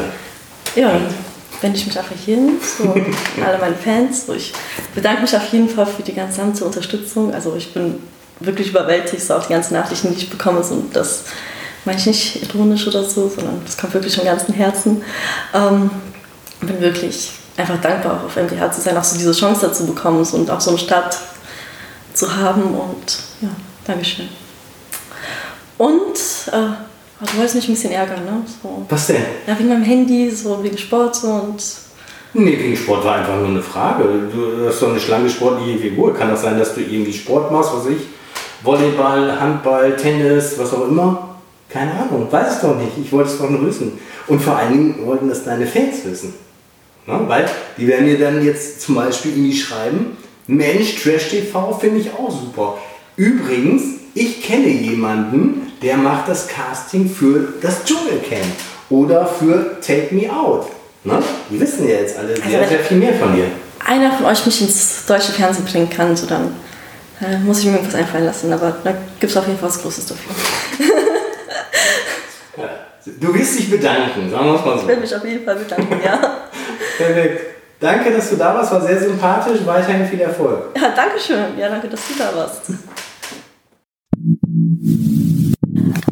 [0.75, 1.05] Ja, dann
[1.61, 4.27] wende ich mich einfach hin, an alle meine Fans.
[4.36, 4.53] Ich
[4.93, 7.34] bedanke mich auf jeden Fall für die gesamte Unterstützung.
[7.34, 8.01] Also ich bin
[8.39, 10.59] wirklich überwältigt, so auch die ganzen Nachrichten, die ich bekomme.
[10.59, 11.25] Und das
[11.86, 15.01] meine ich nicht ironisch oder so, sondern das kommt wirklich vom ganzen Herzen.
[15.53, 15.89] Ähm,
[16.61, 20.25] bin wirklich einfach dankbar, auch auf MDH zu sein, auch so diese Chance dazu bekommen
[20.31, 21.17] und auch so einen Start
[22.13, 22.63] zu haben.
[22.63, 23.49] Und ja,
[23.86, 24.29] Dankeschön.
[25.77, 26.17] Und
[26.51, 26.51] äh,
[27.25, 28.43] du wolltest mich ein bisschen ärgern, ne?
[28.61, 28.86] So.
[28.89, 29.23] Was denn?
[29.47, 31.63] Ja, wegen meinem Handy, so wegen Sport so und.
[32.36, 34.05] Nee, wegen Sport war einfach nur eine Frage.
[34.34, 36.15] Du hast doch eine schlanke sportliche Figur.
[36.15, 38.07] Kann das sein, dass du irgendwie Sport machst, was ich?
[38.64, 41.36] Volleyball, Handball, Tennis, was auch immer?
[41.70, 42.91] Keine Ahnung, weiß es doch nicht.
[43.03, 43.99] Ich wollte es doch nur wissen.
[44.28, 46.34] Und vor allen Dingen wollten das deine Fans wissen.
[47.05, 47.45] Na, weil
[47.78, 52.32] die werden dir dann jetzt zum Beispiel irgendwie schreiben, Mensch, Trash TV finde ich auch
[52.32, 52.78] super.
[53.18, 53.84] Übrigens,
[54.14, 58.45] ich kenne jemanden, der macht das Casting für das Dschungelcamp
[58.89, 60.68] oder für Take Me Out.
[61.03, 63.45] Na, die wissen ja jetzt alle sehr, wenn- sehr viel mehr von dir.
[63.86, 66.55] Einer von euch mich ins deutsche Fernsehen bringen kann, so dann
[67.24, 68.51] äh, muss ich mir irgendwas einfallen lassen.
[68.53, 70.36] Aber da gibt es auf jeden Fall was Großes dafür.
[72.55, 72.69] Ja.
[73.19, 74.84] Du wirst dich bedanken, sagen wir es mal so.
[74.84, 76.17] Ich will mich auf jeden Fall bedanken, ja.
[76.97, 77.41] Perfekt.
[77.80, 79.59] Danke, dass du da warst, war sehr sympathisch.
[79.65, 80.69] Weiterhin viel Erfolg.
[80.80, 81.57] Ja, danke schön.
[81.57, 82.61] Ja, danke, dass du da warst.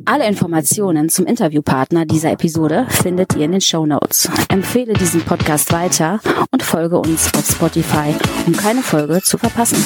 [0.06, 4.30] Alle Informationen zum Interviewpartner dieser Episode findet ihr in den Show Notes.
[4.50, 6.20] Empfehle diesen Podcast weiter
[6.52, 8.14] und folge uns auf Spotify,
[8.46, 9.86] um keine Folge zu verpassen.